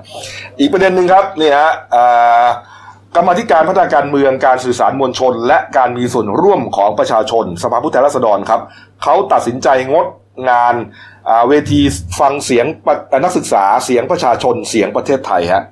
[0.59, 2.47] อีกประเด็นหนึ่งครับนี่ฮะอ่า
[3.17, 8.61] กรรมาธิการพัฒนาการเมืองการสื่อสารมวลชน และการมีส่วนร่วมของประชาชน สภาผู้แทนราษฎรครับ
[9.03, 10.07] เขาตัดสินใจงด
[10.51, 10.93] งานอ่า
[11.49, 11.81] เวที
[12.20, 12.66] ฟังเสียง
[13.25, 15.64] นักศึกษาเสียงประชาชนเสียงประเทศไทยฮะ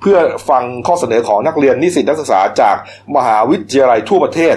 [0.00, 2.76] เพื่อฟังข้อเสนอของนักเรียนนิสิตนักศึกษาจาก
[3.16, 4.54] มหาวิทยาลัยทั่วประเทศ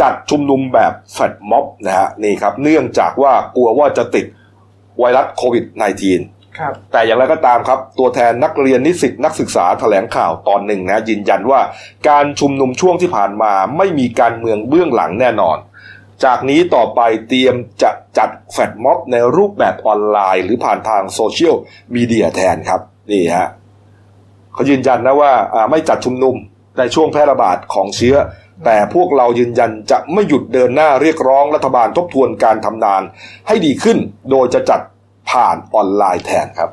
[0.00, 4.26] จัดชุมนุมแบบแฟลตม็อบนะฮะนี่ครับ เนื่องจากว่ากลัวว่าจะติด
[4.98, 5.64] ไวรัสโควิด
[6.12, 11.60] -19 ครับแต่อย่างไรก็ตามครับ ตัวแทนนักเรียนนิสิตนักศึกษาแถลงข่าวตอนหนึ่งนะยืนยันว่า
[12.08, 15.56] การชุมนุมช่วงที่ผ่านมาไม่มีการเมืองเบื้องหลังแน่นอน
[16.24, 21.54] จากนี้ต่อไปเตรียมจะจัด flash mob ในรูปแบบออนไลน์ หรือผ่านทางโซเชียล
[21.94, 22.80] มีเดียแทนครับ
[23.12, 23.48] นี่ฮะ
[24.52, 25.32] เขายืนยันนะว่า
[25.70, 26.34] ไม่จัดชุมนุม
[26.78, 28.16] ในช่วงแพร่ระบาดของเชื้อ
[28.64, 33.02] แต่พวกเรายืนยันจะไม่หยุดเดินหน้าเรียกร้องรัฐบาลทบทวนการทำงาน
[33.48, 33.98] ให้ดีขึ้น
[34.30, 34.80] โดยจะจัด
[35.30, 36.70] ผ่านออนไลน์แทนครับ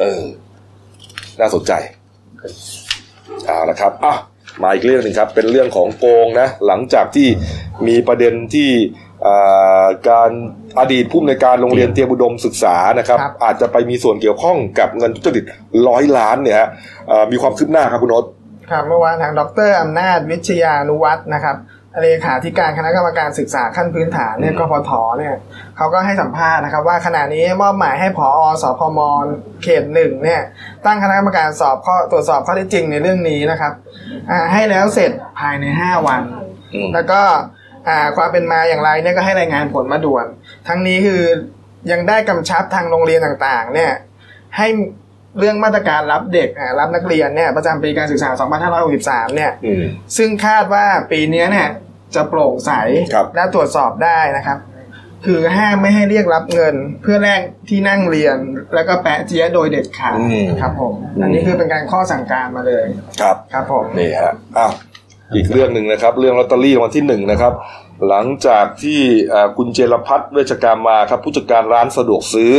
[0.00, 0.24] เออ
[1.40, 1.72] น่าสนใจ
[3.46, 4.14] เอาละครับอะ
[4.62, 7.28] มาอีกเรื่องหนึ่งครับ เป็นเรื่องของโกงนะ หลังจากที่
[7.86, 8.70] มีประเด็นที่
[9.26, 10.30] อ่าการ
[10.78, 15.44] อดีตผู้อำนวยการโรงเรียนเตรียมอุดมศึกษานะครับครับ อาจจะไปมีส่วนเกี่ยวข้องกับเงินทุจริต
[15.88, 16.68] ร้อยล้านเนี่ยฮะ
[17.08, 18.24] เอ่อมีความคืบหน้าครับคุณโนต
[18.70, 21.56] ครับเมื่อวานทางดรอำนาจวิชยานุวัฒน์นะครับ
[22.02, 25.34] เลขาธิการคณะกรรมการศึกษาขั้นพื้นฐานเนี่ยกพทเนี่ย
[25.76, 28.28] เขาก็ให้สัมภาษณ์นะครับ ว่าขณะนี้มอบหมายให้ผอ
[28.62, 29.00] สพม
[29.62, 30.40] เขตหนึ่งเนี่ย
[30.86, 33.72] ตั้งคณะกรรมการสอบข้อตรวจสอบข้อเท็จจริงในเรื่องนี้นะครับ
[34.30, 36.22] อ่าให้แล้วเสร็จภายใน 5 วัน
[36.74, 37.20] อืมแล้วก็
[37.88, 40.26] อ่าความเป็นมาอย่างไรเนี่ยก็ให้รายงานผลมาด่วน
[40.68, 41.22] ทั้งนี้คือ
[41.92, 43.92] ยังได้กำชับทางโรงเรียนต่างๆ เนี่ย
[44.56, 44.68] ให้
[45.38, 48.30] เรื่องมาตรการรับเด็กอ่ารับนักเรียนเนี่ยประจำปีการศึกษา
[48.82, 49.84] 2563 เนี่ยอืม
[50.16, 51.68] ซึ่งคาดว่าปีเนี้ยเนี่ย
[52.14, 52.72] จะโปร่งใส
[53.14, 54.58] ครับและตรวจสอบได้นะครับ
[55.26, 58.36] คือห้ามไม่ให้เรียกรับเงินเพื่อแลกที่นั่งเรียน
[58.74, 62.86] แล้วก็แปะเจี๊ยะโดยเด็ดขาดอืมครับผมอืมอันนี้คือเป็นการข้อสั่งการมาเลย
[63.20, 64.72] ครับครับผมนี่ฮะอ้าว
[65.34, 67.52] อีกเรื่องหนึ่งนะครับ เรื่องลอตเตอรี่รางวันที่หนึ่งนะครับ
[68.08, 69.00] หลังจากที่
[69.32, 72.52] อ่าคุณเจรพัฒน์เวชการมาครับผู้จัดการร้านสะดวกซื้อ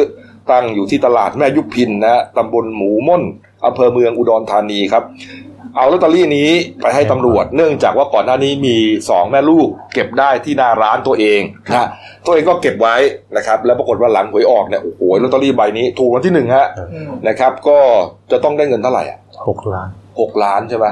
[0.51, 3.23] ตั้งอยู่ที่ตลาดแม่ยุพินนะฮะตำบลหมูม่น
[3.65, 5.03] อำเภอเมืองอุดรธานีครับ
[5.75, 6.49] เอาลอตเตอรี่นี้
[6.81, 8.77] ไปให้ตำรวจ เนื่องจากว่าก่อนหน้านี้มี
[9.09, 11.87] สองแม่ลูก เก็บได้ที่หน้าร้านตัวเองนะฮะ
[12.25, 12.95] ตัวเองก็เก็บไว้
[13.37, 17.79] นะครับ แล้วปรากฏว่าหลังหวยออกเนี่ยโอ้โหลอตเตอรี่ใบนี้ถูกรางวันที่หนึ่งฮะอืมนะครับ ก็
[18.31, 19.89] จะต้องได้เงินเท่าไหร่อะหกล้าน
[20.19, 20.85] หกล้านใช่ไหม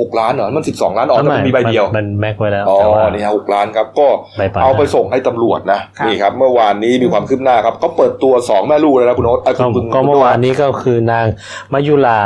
[0.00, 4.06] หกล้านเหรอมันสิบสองล้านออกแต่มันมีใบเดียว มันแม็กไว้แล้วอ๋อแต่ว่านี่ฮะหกล้านครับ ก็
[4.38, 11.26] ใบปลายเอาไปส่งให้ตำรวจนะครับนี่ครับ เมื่อวานนี้มีความคืบหน้าครับเขาเปิดตัวสองแม่ลูกเลยนะคุณโอ๊ตเอ้ยก็คุณคุณก็คุณเมื่อโต้วานนี้ก็คือนาง
[11.72, 12.18] มายุลา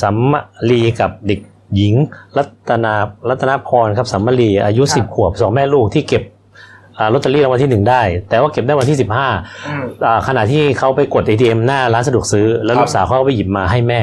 [0.00, 0.32] สัมม
[0.70, 1.40] ลีกับเด็ก
[1.76, 1.94] หญิง
[2.36, 2.94] รัตนา
[3.28, 6.37] รัตนาพรครับสัมมลีอายุครับสิบขวบสองแม่ลูกที่เก็บอ่า
[7.12, 9.28] ลอตเตอรี่รางวัลที่หนึ่งได้ แต่ว่าเก็บได้วันที่สิบห้า
[9.68, 14.00] อืมอ่าขณะที่เขาไปกด ATM หน้าร้านสะดวกซื้อ แล้วลูกสาวเขาก็ไปหยิบมาให้แม่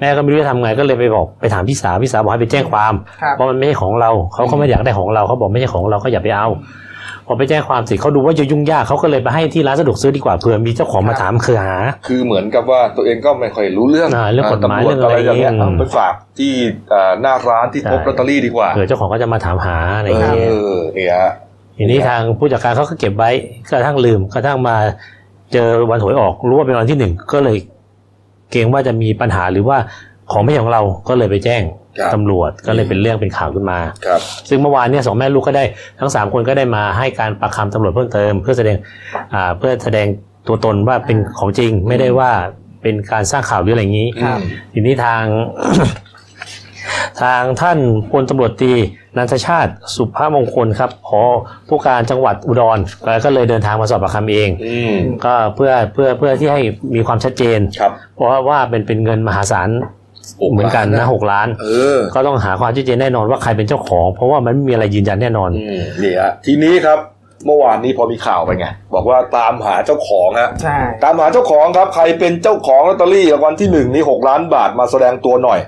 [0.00, 6.48] แม่ก็ไม่รู้จะทำไงก็เลยไปบอกไปถามพี่สาวพี่สาวบอกให้ไปแจ้งความครับว่ามันไม่ใช่ของเราเขาก็ไม่อยากได้ของเราเขาบอกไม่ใช่ของเราก็อย่าไปเอา
[7.26, 11.76] พอไปแจ้งความเสร็จเขาดูว่าจะยุ่งยากเขาก็เลยไปให้ที่ร้านสะดวกซื้อดีกว่าเผื่อมีเจ้าของมาถามคือหา
[12.06, 16.52] คือเหมือนกับว่าตัวเองก็ไม่ค่อยรู้เรื่องอ่าเรื่องกฎหมายตำรวจเรื่องอะไรอย่างเงี้ยอืมเอาไปฝากที่
[16.92, 21.32] อ่าหน้าร้านที่ใช่พบลอตเตอรี่ดีกว่าเผื่อเจ้าของก็จะมาถามหาอะไรอย่างเอเงี้ยอเนี่ยฮะ
[21.82, 23.30] ทีนี้ทางผู้จัดการเขาก็เก็บไว้
[23.70, 24.76] กระทั่งลืมกระทั่งมา
[25.52, 27.56] เจอวันหวยออกรู้ว่าเป็นวันที่หนึ่งก็เลย
[28.50, 29.78] เกรงว่าจะมีปัญหาหรือว่า
[30.32, 31.62] ของไม่ใช่ของเราก็เลยไปแจ้ง
[31.98, 35.64] ครับตำรวจก็เลยเป็นเรื่องเป็นข่าวขึ้นมาครับซึ่งเมื่อวานเนี่ยสองแม่ลูกก็ได้
[36.00, 38.76] ทั้งสามคนก็ได้มาให้การประคำตำรวจเพิ่มเติม เพื่อแสดง
[39.34, 40.06] อ่าเพื่อแสดง
[40.46, 42.30] ตัวตนว่าเป็นของจริงไม่ได้ว่า
[42.82, 44.38] เป็นการสร้างข่าวหรืออะไรอย่างนี้ครับ
[44.72, 45.24] ทีนี้ทาง
[47.22, 47.78] ทางท่าน
[48.10, 48.72] พลตำรวจตรี
[49.16, 51.22] นันทชาติสุภาพมงคลครับขอ
[51.68, 52.78] ผู้การจังหวัดอุดร
[53.24, 54.94] ก็เลยเดินทางมาสอบปากคำเองอืม
[55.24, 56.60] ก็เพื่อเพื่อเพื่อที่ให้
[56.94, 59.68] มีความชัดเจนครับเพราะว่าเป็นเป็นเงินมหาศาล
[60.42, 66.98] หกเหมือนกันล้านนะนะหกล้านเออก็ต้องหาความชัดเจนแน่นอนว่าใครเป็นเจ้าของ เพราะว่ามันไม่มีอะไรยืนยันแน่นอนอืมนี่ฮะทีนี้ครับ
[67.46, 75.60] เมื่อวานนี้พอมีข่าวไปไงบอกว่าตามหาเจ้าของฮะใช่ตามหาเจ้าของครับ ใครเป็นเจ้าของลอตเตอรี่รางวัลที่หนึ่งนี่หกล้านบาทมาแสดงตัวหน่อย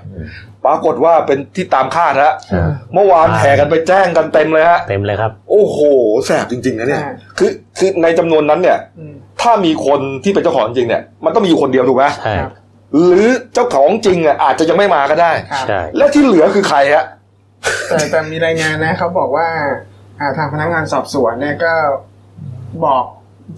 [0.65, 5.77] ปรากฏว่าเป็นที่ตามคาดฮะอ่าเมื่อวานแห่กันไปแจ้งกันเต็มเลยฮะเต็มเลยครับ โอ้โห
[6.25, 12.51] แสบจริงๆนะเนี่ยใช่คือคือในจำนวนนั้นเนี่ยอืมถ้ามีคนที่เป็นเจ้าของจริงเนี่ย มันต้องมีอยู่คนเดียวถูกไหมใช่ครับ
[12.95, 17.05] หรือเจ้าของจริงอะอาจจะยังไม่มาก็ได้ครับใช่และที่เหลือคือใครฮะ
[17.87, 19.47] แต่แต่มีรายงานนะเขาบอกว่า
[20.19, 21.73] อ่าทางพนักงานสอบสวนเนี่ยก็
[22.85, 23.03] บอก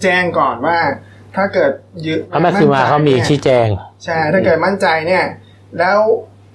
[0.02, 0.78] แจ้งก่อนว่า
[1.36, 1.72] ถ้าเกิด
[2.06, 3.68] ยึดเขาไม่คือมาเขามีชี้แจง
[4.04, 5.24] ใช่ถ้าเกิดมั่นใจเนี่ย
[5.78, 5.98] แล้ว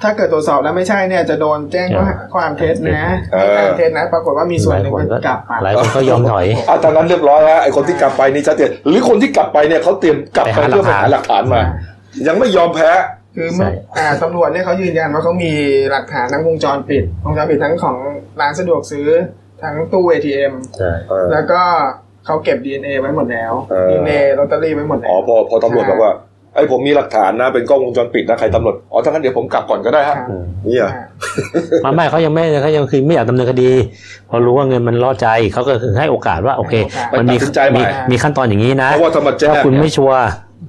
[0.03, 11.63] ถ้าเกิดตรวจสอบแล้วไม่ใช่เนี่ยจะโดนแจ้งข้อหาความเท็จนะเออความเท็จนะ ปรากฏว่ามีส่วนหนึ่งหลายคนก็กลับมาหลายคนก็ยอมถอยอะทางนั้นเรียบร้อยฮะไอคนที่กลับไปนี่ชัดเจนหรือคนที่กลับไปเนี่ยเขาเตรียมกลับไปไปหาเพื่อไปหาหหลัลักกฐาฐานนมา
[12.27, 12.91] ยังไม่ยอมแพ้
[13.35, 15.51] คือเมื่อใช่อ่าตำรวจเนี่ยเขายืนยันว่าเขามี
[15.91, 17.97] หลักฐานทั้งวงจรปิดวงจรปิดทั้งของ
[18.41, 19.07] ร้านสะดวกซื้อ
[19.63, 21.61] ทั้งตู้ ATM ใช่เออแล้วก็
[22.25, 26.11] เขาเก็บ DNA ไว้หมดแล้วเออ DNA ลอตเตอรี่ไว้หมดแล้อ๋อวพอพอตำรวจบอกว่า
[26.55, 30.91] ไอ้ยผมมีหลักฐานนะเป็นกล้องวงจรปิดนะใครตำรวจอ๋อถ้างั้นเดี๋ยวผมกลับก่อนก็ได้ฮะครับอืมนี่อะ
[31.83, 33.71] อ่ามาไม่เขายังไม่เขายังคือไม่อยากดำเนินคดี
[34.27, 36.73] เพราะรู้ว่าเงินมันล่อใจเขาก็คือให้โอกาสว่าโอเค
[37.09, 40.17] ให้โอกาสมันมีไปตัดสินใจใหม่มีมีขั้นตอนอย่างนี้นะเพราะว่าถ้ามาแจ้งถ้าคุณไม่ชัวร์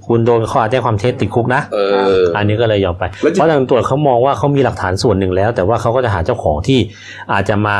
[0.06, 1.78] คุณโดนข้อหาแจ้งความเท็จติดคุกนะเอ
[2.18, 6.78] ออันนี้ก็เลยยอมไปแล้วจริงเพราะทางตำรวจเขามองว่าเขามีหลักฐานส่วนหนึ่งแล้ว แต่ว่าเขาก็จะหาเจ้าของที่
[7.32, 7.76] อาจจะมา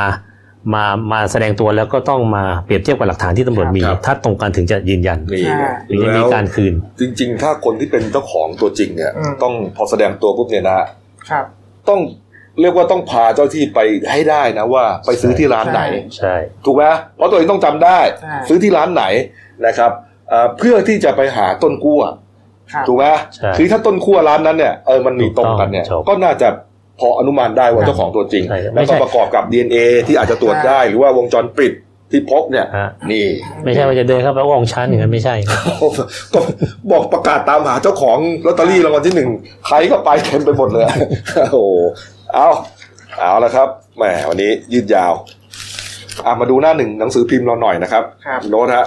[0.74, 10.80] มามาแสดงตัวแล้วก็ต้องมาเปรียบเทียบกับหลักฐานที่ตำรวจมีครับถ้าตรงกันถึงจะยืนยันนี่ไงถึงจะมีการคืน จริง ๆ ถ้าคนที่เป็นเจ้าของตัวจริงเนี่ยอืมต้องพอแสดงตัวปุ๊บเนี่ยนะ
[11.30, 11.44] ครับ
[11.88, 12.00] ต้อง
[12.60, 13.78] เรียกว่าต้องพาเจ้าที่ไป
[14.10, 16.34] ให้ได้นะว่า ไปซื้อที่ร้านไหนใช่ใช่
[16.64, 16.84] ถูกไหม
[17.16, 19.04] เพราะตัวเองต้องจำได้ใช่ซื้อที่ร้านไหน
[19.66, 19.90] นะครับ
[20.28, 22.02] เอ่อเพื่อที่จะไปหาต้นกั้ว
[22.72, 23.06] ครับถูกไหม
[23.36, 26.48] ใช่คือถ้าต้นขั้วร้านนั้นเนี่ยเออมันมีตรงกันเนี่ยถูกต้องก็น่าจะ
[27.03, 29.76] พออนุมานได้ว่าเจ้าของตัวจริงใช่ไม่แล้วใช่ก็ประกอบกับ DNA
[30.07, 31.72] ที่อาจจะตรวจได้หรือว่าวงจรปิด
[32.11, 33.26] ที่พบเนี่ยฮะนี่
[33.64, 35.62] ไม่ใช่ว่าจะเดินเข้าไปวองชั้นอย่างนั้นไม่ใช่ครับ
[36.34, 36.40] ก็
[36.90, 39.30] บอกประกาศตามหาเจ้าของลอตเตอรี่รางวัลที่หนึ่ง
[39.66, 40.84] ใครก็ไปเต็มไปหมดเลย
[41.36, 41.59] โอ้โห
[42.34, 42.48] เอา
[43.18, 45.12] เอาละครับแหมวันนี้ยืดยาว
[46.26, 48.86] อะมาดูหน้าหนึ่งหนังสือพิมพ์เราหน่อยนะครับครับโน้ตฮะ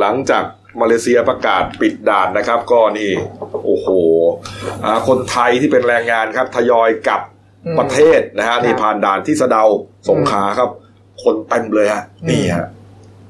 [0.00, 0.44] หลังจาก
[0.80, 3.10] มาเลเซียประกาศปิดด่านนะครับ ก็นี่
[3.64, 3.88] โอ้โห
[4.84, 7.33] อ่าคนไทยที่เป็นแรงงานครับ ทยอยกลับอืม
[7.78, 9.64] ประเทศนะฮะครับนี่ผ่านด่านที่สะเดา
[10.08, 10.70] สงขลาครับ
[11.22, 12.66] คนเต็มเลยฮะอืมนี่ฮะ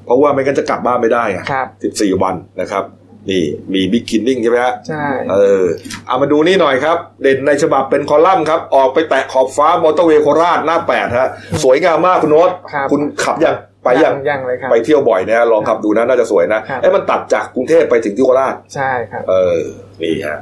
[0.05, 2.83] เพราะว่าไม่งั้นจะกลับบ้านไม่ได้ไงครับสิบสี่วันนะครับ
[3.29, 5.63] นี่มีบิ๊กคินนิ่งใช่ไหมฮะใช่เออ
[6.07, 11.29] เอามาดูนี่หน่อยครับ เด่นในฉบับเป็นคอลัมน์ครับ ออกไปแตะขอบฟ้ามอเตอร์เวย์โคราชหน้าแปดฮะ
[11.63, 19.61] สวยงามมากคุณโน้ตครับคุณขับยังไปยังยังเลยครับไปเที่ยวบ่อยนะฮะลองขับดูนะน่าจะสวยนะครับเอ้มันตัดจากกรุงเทพไปถึงที่โคราชใช่ครับ เออ
[20.01, 20.39] นี่ฮะ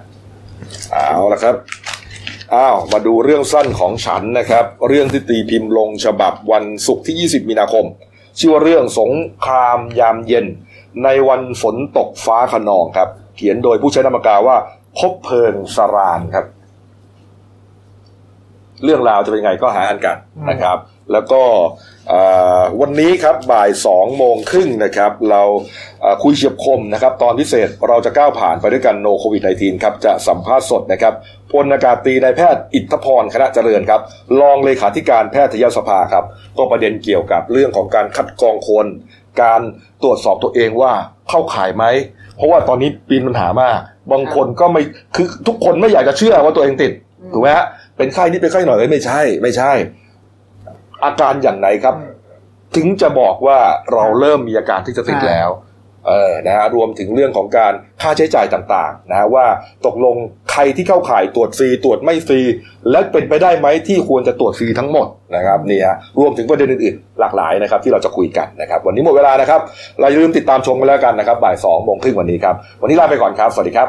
[0.91, 1.55] เอาละครับ
[2.54, 7.86] อ้าวมาดูเรื่องสั้นของฉันนะครับ เรื่องที่ตีพิมพ์ลงฉบับวันศุกร์ที่ 20 มีนาคม
[8.39, 9.12] ชื่อว่าเรื่องสง
[9.45, 10.45] ครามยามเย็น
[11.04, 14.58] ในวันฝนตกฟ้าขนองครับ เขียนโดยผู้ใช้นามปากกาว่า
[14.97, 16.45] พบเพลิงสรานครับ
[18.84, 20.18] เรื่องราวจะเป็นไงก็หาอ่านกัน
[20.49, 20.78] นะครับ
[21.12, 21.41] แล้วก็
[22.82, 25.43] วันนี้ครับบ่ายสองโมงครึ่งนะครับ เรา
[26.24, 31.14] คุยเฉียบคมนะครับ ตอนพิเศษเราจะก้าวผ่านไปด้วยกันโนโควิด -19 ครับ จะสัมภาษณ์สดนะครับ
[31.51, 34.01] พลอากาศตรีนายแพทย์อิทธพรคณะเจริญครับ
[34.39, 36.26] รองเลขาธิการแพทยสภาครับ
[36.58, 38.86] ก็ประเด็นเกี่ยวกับเรื่องของการคัดกรองคน
[39.41, 39.62] การ
[40.04, 40.93] ตรวจสอบตัวเองว่า
[41.30, 41.86] เข้าข่ายไหม
[42.38, 43.78] เพราะว่าตอนนี้ปีนปัญหามาก
[44.12, 44.82] บางคนก็ไม่
[45.16, 46.91] คือทุกคนไม่อยากจะเชื่อว่าตัวเองติด
[47.34, 47.66] ถูกไหมฮะ
[47.97, 49.72] เป็นไข้นิดเป็นไข้หน่อยเอ้ยไม่ใช่ ไม่ใช่
[51.06, 51.95] อาการอย่างไหนครับ
[52.76, 53.60] ถึงจะบอกว่า
[53.93, 55.51] เราเริ่มมีอาการที่จะติดใช่แล้ว
[56.08, 59.45] เออนะฮะรวมถึงเรื่องของการค่าใช้จ่ายต่างๆนะฮะว่า
[59.86, 60.16] ตกลง
[60.51, 62.41] ใครที่เข้าข่ายตรวจฟรีตรวจไม่ฟรี
[62.91, 69.62] และเป็นไปได้ไหมที่ควรจะตรวจฟรีทั้งหมดนะครับนี่ฮะรวมถึงประเด็นอื่นๆ หลากหลายนะครับ ที่เราจะคุยกันนะครับ วันนี้หมดเวลานะครับ
[69.99, 73.88] เราอย่าลืมติดตามชมกันแล้วกันนะครับบ่ายสองโมงครึ่งวันนี้ครับ วันนี้ลาไปก่อนครับ สวัสดีครับ